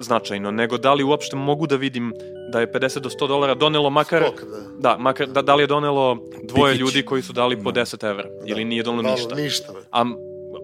[0.00, 2.12] značajno, nego da li uopšte mogu da vidim
[2.52, 4.22] da je 50 do 100 dolara donelo makar...
[4.26, 4.90] Skok, da.
[4.90, 6.80] Da, makar, da, da li je donelo dvoje Pikić.
[6.80, 9.34] ljudi koji su dali po 10 evra, ili nije donelo Da, ništa.
[9.34, 9.72] Ništa.
[9.92, 10.04] A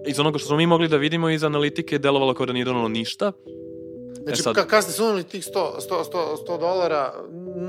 [0.07, 2.65] iz onoga što smo mi mogli da vidimo iz analitike je delovalo kao da nije
[2.65, 3.33] donelo ništa.
[4.25, 5.51] Znači, E sad- ka, kad ste sunuli tih 100,
[5.81, 7.13] 100, 100, 100 dolara,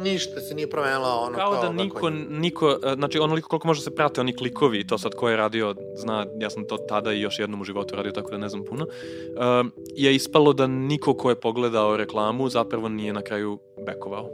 [0.03, 1.62] ništa se nije promenilo ono Kao kao...
[1.62, 2.14] da kako niko, je.
[2.30, 5.38] niko, e, znači onoliko koliko može se prate oni klikovi, i to sad ko je
[5.38, 8.49] radio, zna, ja sam to tada i još jednom u životu radio, tako da ne
[8.49, 8.86] znam puno,
[9.60, 14.30] um, je ispalo da niko ko je pogledao reklamu zapravo nije na kraju bekovao.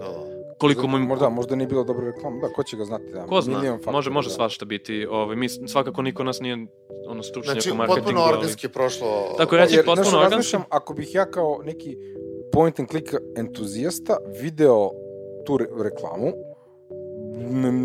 [0.00, 0.37] Da, da.
[0.58, 0.98] Koliko mu...
[0.98, 2.40] Možda, možda nije bila dobra reklama.
[2.40, 3.04] Da, ko će ga znati?
[3.04, 4.34] Da, Ko zna, faktora, može, može da.
[4.34, 5.06] svašta biti.
[5.06, 6.66] Ovaj, mi, svakako niko nas nije
[7.08, 8.04] ono, stručnjak Znači, u marketingu.
[8.04, 9.34] potpuno ali- organski je prošlo...
[9.36, 10.30] Tako reći, Jer, potpuno organski.
[10.30, 11.96] razmišljam, ako bih ja kao neki
[12.52, 14.90] point and click entuzijasta video
[15.46, 16.32] tu re reklamu,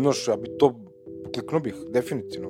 [0.00, 0.74] znaš, ja bi to
[1.34, 2.48] kliknuo bih, definitivno.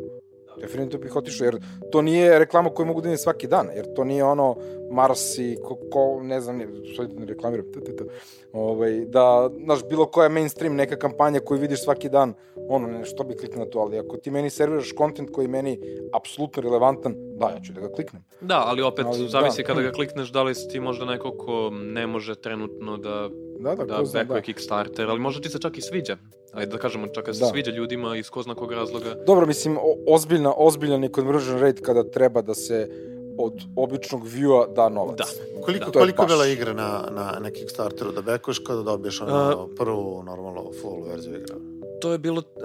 [0.60, 1.58] Definitivno bih otišao, jer
[1.92, 4.56] to nije reklama koju mogu da vidim svaki dan, jer to nije ono
[4.94, 8.04] Mars i ko, ko ne znam, ne, što ne reklamiram, t, t, t,
[8.52, 12.34] ovaj, da, znaš, bilo koja mainstream neka kampanja koju vidiš svaki dan,
[12.68, 15.48] ono, ne, što bi kliknuo na to, ali ako ti meni serviraš kontent koji je
[15.48, 15.80] meni
[16.12, 18.24] apsolutno relevantan, da, ja ću da ga kliknem.
[18.40, 19.66] Da, ali opet Ali, zavisi da.
[19.66, 23.28] kada ga klikneš da li si ti možda neko ko ne može trenutno da
[23.60, 24.40] Da, da, da bekuje da.
[24.40, 26.16] Kickstarter, ali možda ti se čak i sviđa.
[26.52, 27.46] Ajde da kažemo, čak da se Da.
[27.46, 29.14] sviđa ljudima iz ko zna kog razloga.
[29.26, 32.88] Dobro, mislim, o, ozbiljna, ozbiljan je conversion rate kada treba da se
[33.38, 35.16] od običnog view-a da novac.
[35.18, 35.24] Da.
[35.62, 35.90] Koliko, Da.
[35.92, 40.70] Koliko je bila igra na, na, na Kickstarteru da bekuješ kada dobiješ ono, prvu normalno
[40.74, 41.54] full verziju igre?
[42.00, 42.62] To je bilo uh,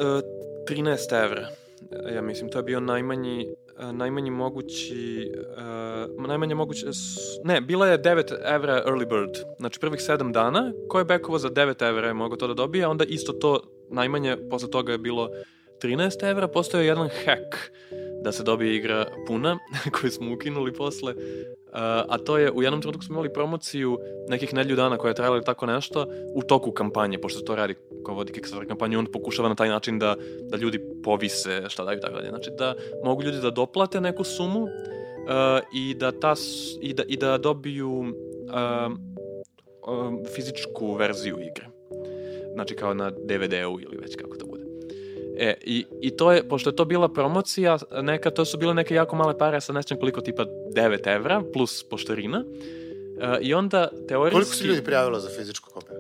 [0.68, 1.48] 13 evra.
[2.08, 3.48] Ja mislim, to je bio najmanji
[3.78, 5.32] uh, najmanji mogući
[6.18, 10.74] uh, najmanje moguće s- ne, bila je 9 evra early bird znači prvih 7 dana
[10.88, 13.60] ko je bekovo za 9 evra je mogao to da dobije a onda isto to
[13.90, 15.30] najmanje posle toga je bilo
[15.80, 17.56] 13 evra postao je jedan hack
[18.24, 19.60] da se dobije igra puna
[20.00, 21.16] koju smo ukinuli posle
[21.70, 21.76] Uh,
[22.10, 25.36] a to je, u jednom trenutku smo imali promociju nekih nedlju dana koja je trajala
[25.38, 29.50] ili tako nešto u toku kampanje, pošto to radi ko vodi Kickstarter kampanju, on pokušava
[29.50, 32.30] na taj način da, da ljudi povise šta daju tako dalje.
[32.30, 34.70] Znači da mogu ljudi da doplate neku sumu uh,
[35.74, 36.34] i, da ta,
[36.82, 38.14] i, da, i da dobiju um,
[39.88, 41.68] um, fizičku verziju igre.
[42.54, 44.49] Znači kao na DVD-u ili već kako to.
[45.40, 48.96] E, i, i to je, pošto je to bila promocija, neka, to su bile neke
[48.96, 52.44] jako male pare, sad ne sjećam koliko, tipa 9 evra, plus poštarina.
[53.22, 54.34] E, I onda, teorijski...
[54.34, 55.98] Koliko se ljudi prijavilo za fizičku kopiju?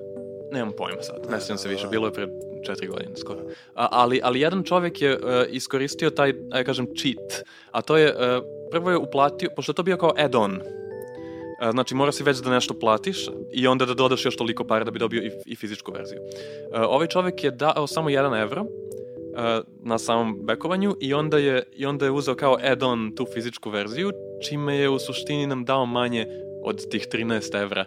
[0.51, 2.27] Nemam pojma sad, ne sjećam se više, bilo je pre
[2.65, 3.39] četiri godine skoro.
[3.75, 8.13] A, ali, ali jedan čovjek je uh, iskoristio taj, ajde kažem, cheat, a to je,
[8.13, 10.61] uh, prvo je uplatio, pošto je to bio kao add-on,
[11.71, 14.91] znači mora si već da nešto platiš i onda da dodaš još toliko para da
[14.91, 16.19] bi dobio i, i fizičku verziju.
[16.21, 18.65] Uh, ovaj čovjek je dao samo 1 evro,
[19.83, 24.11] na samom bekovanju i onda je, i onda je uzeo kao add-on tu fizičku verziju,
[24.49, 26.27] čime je u suštini nam dao manje
[26.63, 27.85] od tih 13 evra.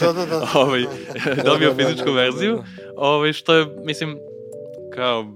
[0.00, 0.48] Da, da, da.
[0.60, 0.82] ovaj,
[1.44, 2.62] dobio Da, da, da, fizičku verziju,
[2.96, 4.18] ovaj, što je, mislim,
[4.94, 5.26] kao,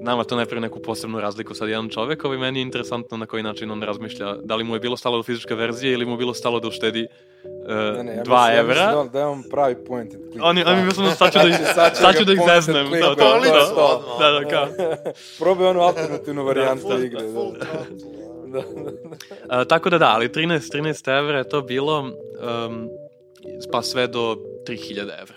[0.00, 3.26] nama to ne pravi neku posebnu razliku sad jedan čovek, ovaj, meni je interesantno na
[3.26, 6.12] koji način on razmišlja, da li mu je bilo stalo do fizičke verzije ili mu
[6.12, 7.31] je bilo stalo da uštedi uh,
[7.94, 8.74] Ne, ne, ja 2 mislim- ja evra.
[8.86, 10.14] mislim Da, da imam pravi point.
[10.42, 12.90] Oni, oni mislim, sad ću da ih, Sad će sad ću da ih zeznem.
[12.90, 14.16] Da, to da, da, to.
[14.20, 14.66] da, da, kao.
[15.38, 17.20] Probaj onu alternativnu varijantu Full- igre.
[17.22, 17.42] Da, da.
[18.44, 19.16] Da, da, da.
[19.50, 22.88] A, tako da da, ali 13, 13 evra je to bilo um,
[23.72, 25.34] pa sve do 3000 evra.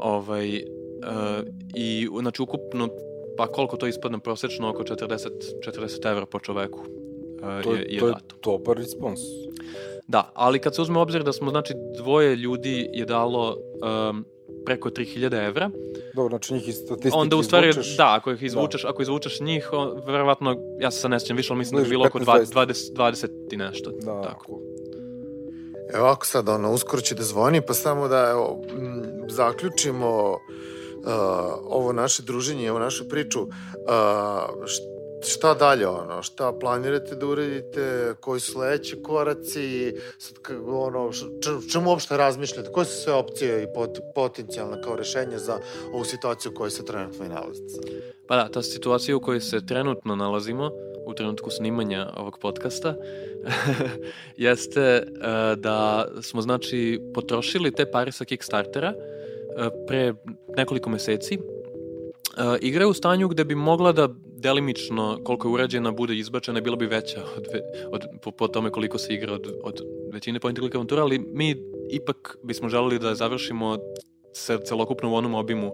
[0.00, 2.88] Ovaj, uh, I znači ukupno
[3.36, 5.28] pa koliko to ispadne prosečno oko 40,
[5.62, 8.36] 40 evra po čoveku uh, To je, je, je to je dato.
[8.44, 9.20] dobar respons.
[10.08, 13.56] Da, ali kad se uzme u obzir da smo znači dvoje ljudi je dalo
[14.10, 14.24] um,
[14.66, 15.70] preko 3000 evra,
[16.14, 17.96] Dobro, znači njih iz statistike onda u stvari, izvučeš.
[17.96, 21.52] da, ako ih izvučeš, ako izvučeš njih, on, verovatno, ja se sad ne sjećam više,
[21.52, 23.90] ali mislim da je bilo oko 15, 20, 20 i nešto.
[23.90, 24.60] Da, tako.
[25.94, 30.38] Evo ovako sad, ono, uskoro će da zvoni, pa samo da evo, m, zaključimo uh,
[31.64, 33.42] ovo naše druženje, ovu našu priču.
[33.42, 33.48] Uh,
[35.26, 41.10] šta dalje, ono, šta planirate da uradite, koji su sledeći koraci, sad, ono,
[41.72, 45.58] čemu uopšte razmišljate, koje su sve opcije i pot, potencijalne kao rešenje za
[45.92, 47.90] ovu situaciju u kojoj se trenutno i nalazite?
[48.28, 50.70] Pa da, ta situacija u kojoj se trenutno nalazimo,
[51.06, 52.94] u trenutku snimanja ovog podcasta,
[54.36, 60.14] jeste uh, da smo znači potrošili te pare sa Kickstartera uh, pre
[60.56, 61.38] nekoliko meseci.
[61.38, 66.60] Uh, igra je u stanju gde bi mogla da delimično, koliko je urađena, bude izbačena,
[66.60, 67.46] bila bi veća od,
[67.90, 69.80] od, po, po tome koliko se igra od, od
[70.12, 71.56] većine point click avantura, ali mi
[71.90, 73.78] ipak bismo želeli da završimo
[74.32, 75.72] se celokupno u onom obimu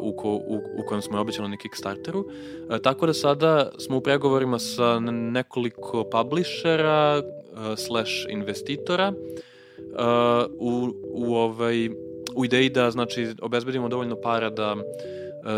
[0.00, 2.20] u, ko, u, u kojem smo je obećali na Kickstarteru.
[2.20, 10.92] Uh, tako da sada smo u pregovorima sa nekoliko publishera uh, slash investitora uh, u,
[11.14, 11.88] u, ovaj,
[12.34, 14.80] u ideji da znači, obezbedimo dovoljno para da uh,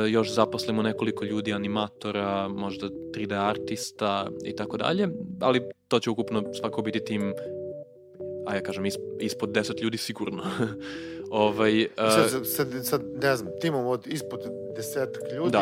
[0.09, 5.09] još zaposlimo nekoliko ljudi, animatora, možda 3D artista i tako dalje,
[5.41, 7.34] ali to će ukupno svako biti tim
[8.49, 8.84] a ja kažem,
[9.20, 10.42] ispod 10 ljudi sigurno.
[11.30, 14.40] ovaj, uh, sad, sad, sad, ne znam, timom od ispod
[14.76, 15.61] desetak ljudi, da.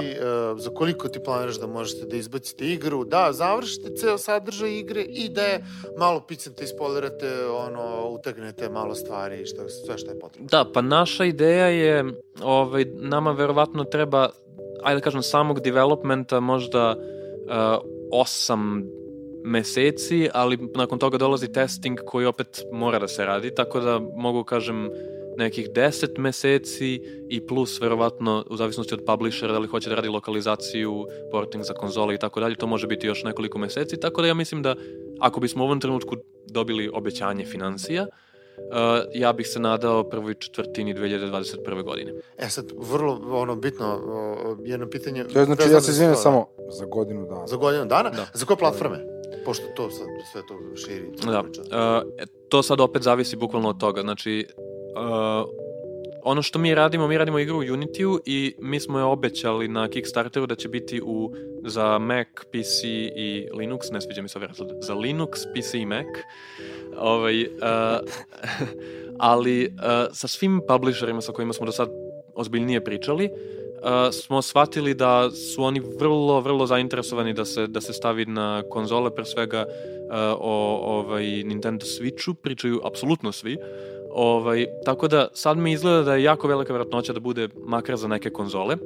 [0.53, 5.03] uh, za koliko ti planiraš da možete da izbacite igru, da završite ceo sadržaj igre
[5.03, 5.64] i da je
[5.99, 10.49] malo picnete, ispolirate, ono, utegnete malo stvari, šta, sve što je potrebno.
[10.51, 12.05] Da, pa naša ideja je,
[12.43, 14.28] ovaj, nama verovatno treba,
[14.82, 18.82] ajde da kažem, samog developmenta možda uh, osam
[19.47, 24.44] meseci, ali nakon toga dolazi testing koji opet mora da se radi, tako da mogu
[24.44, 24.90] kažem
[25.36, 30.09] nekih 10 meseci i plus verovatno u zavisnosti od publishera da li hoće da radi
[30.09, 34.28] lokalizaciju, porting za konzole i tako dalje, to može biti još nekoliko meseci, tako da
[34.28, 34.74] ja mislim da
[35.20, 36.16] ako bismo u ovom trenutku
[36.47, 38.07] dobili obećanje financija,
[38.59, 38.72] Uh,
[39.14, 41.82] ja bih se nadao prvoj četvrtini 2021.
[41.82, 42.12] godine.
[42.38, 44.01] E sad, vrlo ono bitno,
[44.64, 45.24] jedno pitanje...
[45.24, 47.47] To je znači, ja se izvijem samo za godinu dana.
[47.47, 48.11] Za godinu dana?
[48.11, 48.26] Da.
[48.34, 49.16] Za koje platforme?
[49.47, 51.11] Pošto to sad sve to širi.
[51.26, 51.40] Da.
[51.40, 52.12] Uh,
[52.49, 54.01] to sad opet zavisi bukvalno od toga.
[54.01, 54.47] Znači,
[54.97, 55.49] uh,
[56.22, 59.88] ono što mi radimo, mi radimo igru u Unity-u i mi smo je obećali na
[59.88, 61.32] Kickstarteru da će biti u,
[61.64, 62.84] za Mac, PC
[63.16, 64.49] i Linux, ne sviđa mi se ovaj
[64.80, 66.07] za Linux, PC i Mac.
[66.99, 67.49] Ovaj, uh,
[69.18, 69.72] ali uh,
[70.12, 71.88] sa svim publisherima sa kojima smo do sad
[72.34, 73.56] ozbiljnije pričali, uh,
[74.12, 79.14] smo shvatili da su oni vrlo, vrlo zainteresovani da se, da se stavi na konzole,
[79.14, 83.57] pre svega uh, o ovaj, Nintendo Switchu, pričaju apsolutno svi,
[84.18, 88.09] Ovaj, tako da sad mi izgleda da je jako velika vratnoća da bude makar za
[88.09, 88.76] neke konzole.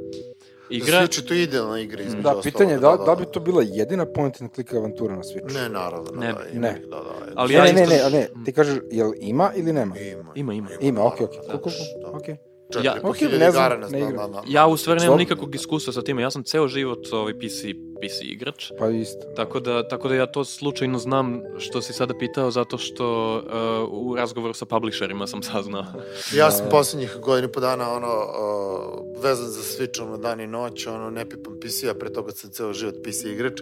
[0.71, 1.01] Igra...
[1.01, 3.41] Switch je to idealna igra između Da, pitanje je da, da, da, da, bi to
[3.41, 5.55] bila jedina point and click avantura na Switchu?
[5.55, 6.11] Ne, naravno.
[6.11, 6.81] Da, ne, da, ima, ne.
[6.91, 7.95] Da, da, Ali ne, ja ne, isto...
[7.95, 9.99] ne, ne, ne, ti kažeš, jel ima ili nema?
[9.99, 10.33] Ima.
[10.35, 10.69] Ima, ima.
[10.81, 11.41] Ima, okej, okej.
[11.41, 11.59] Da,
[12.03, 12.37] Da, okej.
[12.73, 14.31] Četiri Ja- hiljade ne znam, igara na, ne igram.
[14.31, 16.23] na, na, Ja u stvari nemam nikakvog iskustva sa time.
[16.23, 17.65] Ja sam ceo život ovaj PC,
[18.01, 18.73] PC igrač.
[18.79, 19.27] Pa isto.
[19.37, 24.07] Tako da, tako da ja to slučajno znam što si sada pitao zato što uh,
[24.07, 25.85] u razgovoru sa publisherima sam saznao.
[26.39, 30.47] Ja sam poslednjih godina i po dana ono, uh, vezan za Switch ono, dan i
[30.47, 33.61] noć, ono, ne pipam PC-a, pre toga sam ceo život PC igrač.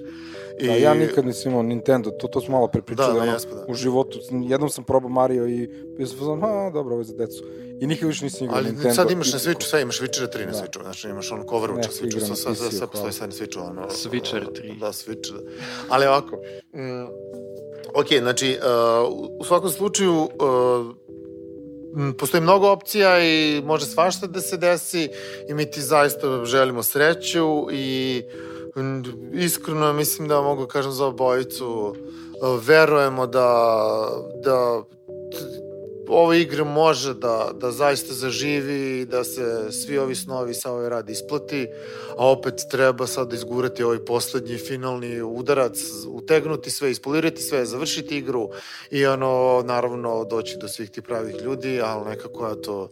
[0.60, 0.66] I...
[0.66, 3.54] Da, ja nikad nisam imao Nintendo, to, to smo malo prepričali, Da, da, ono, jesmo,
[3.54, 3.64] da.
[3.68, 4.18] u životu.
[4.48, 7.44] Jednom sam probao Mario i bio sam fazon, a, dobro, ovo je za decu.
[7.80, 8.94] I nikad više nisam igrao Ali Nintendo.
[8.94, 10.58] sad imaš na Switchu sve, imaš Witcher 3 na Da.
[10.58, 12.86] Switchu, znači imaš ono Overwatch na Neko Switchu, sve hvala.
[12.90, 13.82] postoji sad na Switchu, ono...
[13.82, 14.78] Switcher 3.
[14.78, 15.38] Da, Switch, da.
[15.88, 16.36] Ali ovako,
[16.74, 17.04] mm,
[17.94, 20.94] ok, znači, uh, u svakom slučaju, uh,
[21.96, 25.08] m, postoji mnogo opcija i može svašta da se desi
[25.48, 28.22] i mi ti zaista želimo sreću i
[29.32, 31.94] iskreno mislim da mogu kažem za obojicu
[32.42, 33.78] uh, verujemo da,
[34.44, 34.82] da
[36.08, 40.88] ova igra može da, da zaista zaživi i da se svi ovi snovi sa ovaj
[40.88, 41.68] rad isplati,
[42.16, 45.78] a opet treba sad izgurati ovaj poslednji finalni udarac,
[46.08, 48.50] utegnuti sve, ispolirati sve, završiti igru
[48.90, 52.88] i ono, naravno, doći do svih tih pravih ljudi, ali nekako ja to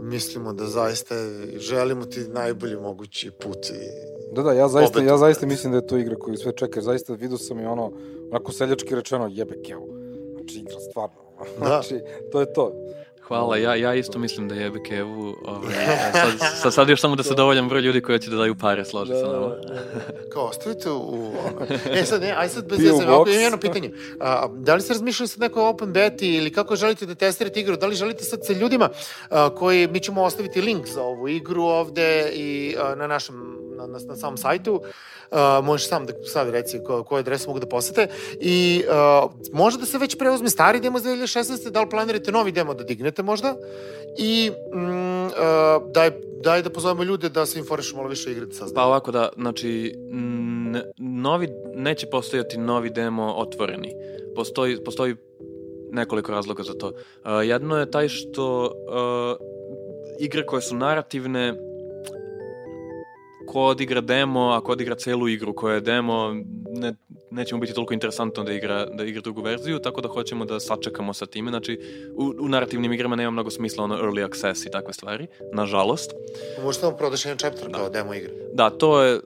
[0.00, 1.14] mislimo da zaista
[1.56, 5.86] želimo ti najbolji mogući put i Da, da, ja zaista, ja zaista mislim da je
[5.86, 6.80] to igra koju sve čeka.
[6.80, 7.92] Zaista vidio sam i ono,
[8.30, 9.88] onako seljački rečeno, jebe kevu.
[10.36, 11.29] Znači, igra stvarno.
[11.60, 11.66] Da.
[11.66, 12.00] Znači,
[12.32, 12.72] to je to.
[13.30, 15.36] Hvala, ja, ja isto mislim da jebe Kevu.
[15.44, 15.74] Ovaj,
[16.12, 18.84] sad, sad, sad još samo da se dovoljan broj ljudi koji će da daju pare
[18.84, 19.54] složi sa nama.
[20.32, 21.32] Kao, ostavite u...
[21.46, 21.66] Ono.
[21.90, 23.92] E sad, ne, aj sad bez veze, imam jedno pitanje.
[24.20, 27.76] A, da li ste razmišljali sad neko open beti ili kako želite da testirate igru?
[27.76, 28.88] Da li želite sad sa ljudima
[29.30, 33.86] a, koji, mi ćemo ostaviti link za ovu igru ovde i a, na našem, na,
[33.86, 34.74] na, na samom sajtu.
[35.30, 38.08] Uh, možeš sam da sad reci ko, koje adrese mogu da posete
[38.40, 41.70] i uh, može da se već preuzme stari demo iz 2016.
[41.70, 43.54] da li planirate novi demo da dignete možda
[44.18, 45.32] i mm, uh,
[45.94, 46.10] daj,
[46.44, 48.74] daj da pozovemo ljude da se informišu malo više o igri da saznamo.
[48.74, 49.94] Pa ovako da, znači,
[50.98, 53.94] novi, neće postojati novi demo otvoreni.
[54.36, 55.16] Postoji, postoji
[55.92, 56.88] nekoliko razloga za to.
[56.88, 56.94] Uh,
[57.44, 59.46] jedno je taj što uh,
[60.20, 61.69] igre koje su narativne
[63.50, 66.34] ko odigra demo, ako odigra celu igru koja je demo,
[66.70, 66.94] ne,
[67.30, 70.60] neće mu biti toliko interesantno da igra, da igra drugu verziju, tako da hoćemo da
[70.60, 71.50] sačekamo sa time.
[71.50, 71.80] Znači,
[72.14, 76.10] u, u narativnim igrama nema mnogo smisla ono early access i takve stvari, nažalost.
[76.62, 78.32] Možete vam prodaš jedan chapter kao demo igre.
[78.54, 79.20] Da, to je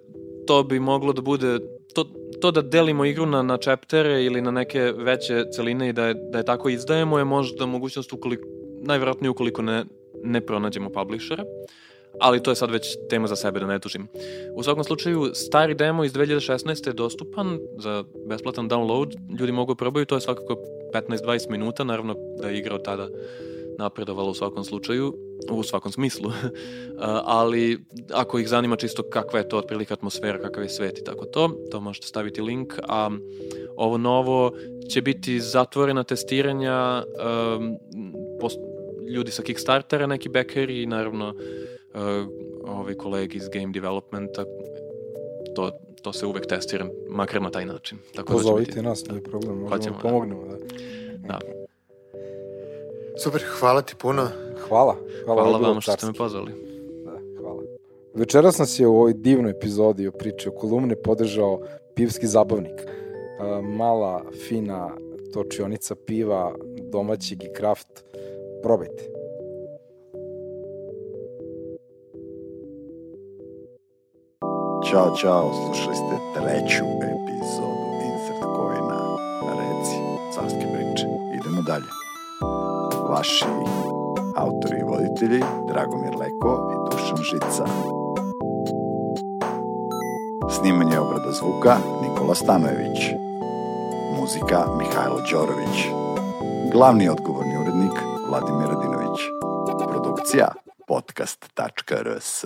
[0.47, 1.59] to bi moglo da bude
[1.95, 2.05] to,
[2.41, 6.15] to da delimo igru na, na chaptere ili na neke veće celine i da je,
[6.15, 8.49] da je tako izdajemo je možda mogućnost ukoliko,
[8.83, 9.85] najvjerojatnije ukoliko ne,
[10.25, 11.45] ne pronađemo publishera.
[12.21, 14.09] Ali to je sad već tema za sebe, da ne tužim.
[14.55, 16.87] U svakom slučaju, stari demo iz 2016.
[16.87, 20.57] je dostupan za besplatan download, ljudi mogu probaju, to je svakako
[20.95, 23.09] 15-20 minuta, naravno da je igra od tada
[23.79, 25.15] napredovala u svakom slučaju,
[25.51, 26.31] u svakom smislu,
[27.41, 31.25] ali ako ih zanima čisto kakva je to otprilike atmosfera, kakav je svet i tako
[31.25, 33.11] to, to možete staviti link, a
[33.77, 34.53] ovo novo
[34.91, 37.77] će biti zatvorena testiranja um,
[38.41, 38.59] post,
[39.15, 41.35] ljudi sa Kickstartera, neki backeri i naravno uh,
[42.67, 44.45] ovi kolegi iz game developmenta,
[45.55, 45.71] to,
[46.03, 47.99] to se uvek testira, makar na taj način.
[48.15, 50.45] Tako Pozovite da biti, nas, nije problem, možemo Hoćemo, da pomognemo.
[50.47, 50.57] Da.
[51.29, 51.39] da.
[53.23, 54.29] Super, hvala ti puno.
[54.69, 54.97] Hvala.
[55.25, 56.53] Hvala, hvala vam što ste me pozvali.
[57.05, 57.63] Da, hvala.
[58.15, 61.61] Večeras nas je u ovoj divnoj epizodi o priči o kolumne podržao
[61.95, 62.81] pivski zabavnik.
[63.63, 64.91] Mala, fina
[65.33, 66.55] točionica piva,
[66.93, 68.05] domaćeg i kraft.
[68.63, 69.14] Probajte.
[74.91, 79.01] Ćao, čao, slušali ste treću epizodu Insert Coina.
[79.59, 79.99] Reci,
[80.35, 81.07] carske priče.
[81.35, 81.91] Idemo dalje.
[83.11, 83.45] Vaši
[84.37, 87.67] autori i voditelji Dragomir Leko i Dušan Žica.
[90.51, 93.01] Snimanje obrada zvuka Nikola Stanojević.
[94.21, 95.77] Muzika Mihajlo Đorović.
[96.73, 97.93] Glavni odgovorni urednik
[98.29, 99.21] Vladimir Radinović.
[99.91, 100.49] Produkcija
[100.87, 102.45] podcast.rs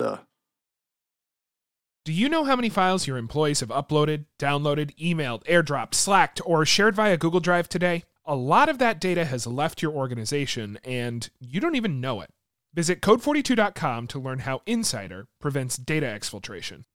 [2.09, 6.65] Do you know how many files your employees have uploaded, downloaded, emailed, airdropped, slacked, or
[6.65, 8.03] shared via Google Drive today?
[8.25, 12.31] A lot of that data has left your organization and you don't even know it.
[12.73, 16.85] Visit code42.com to learn how Insider prevents data exfiltration.